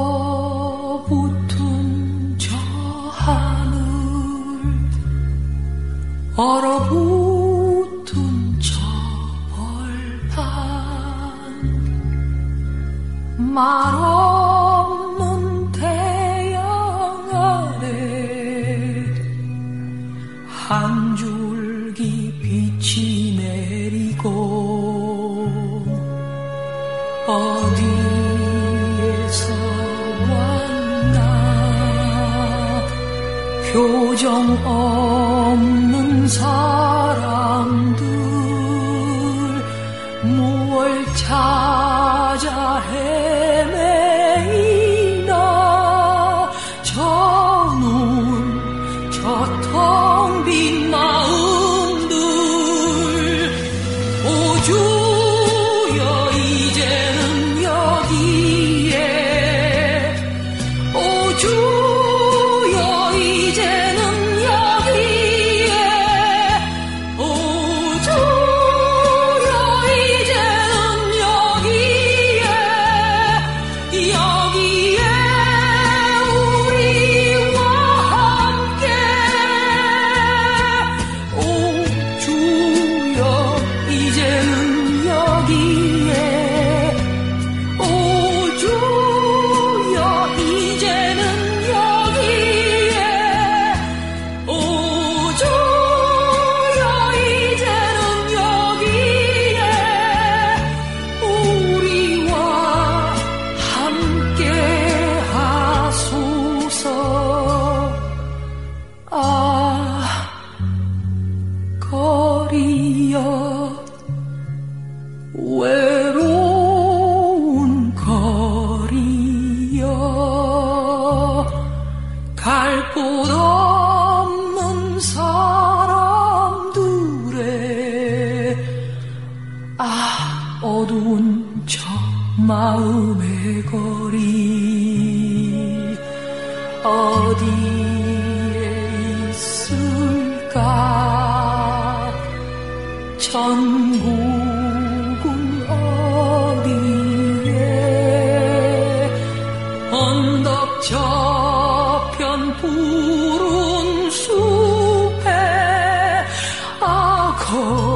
Oh. 157.56 157.93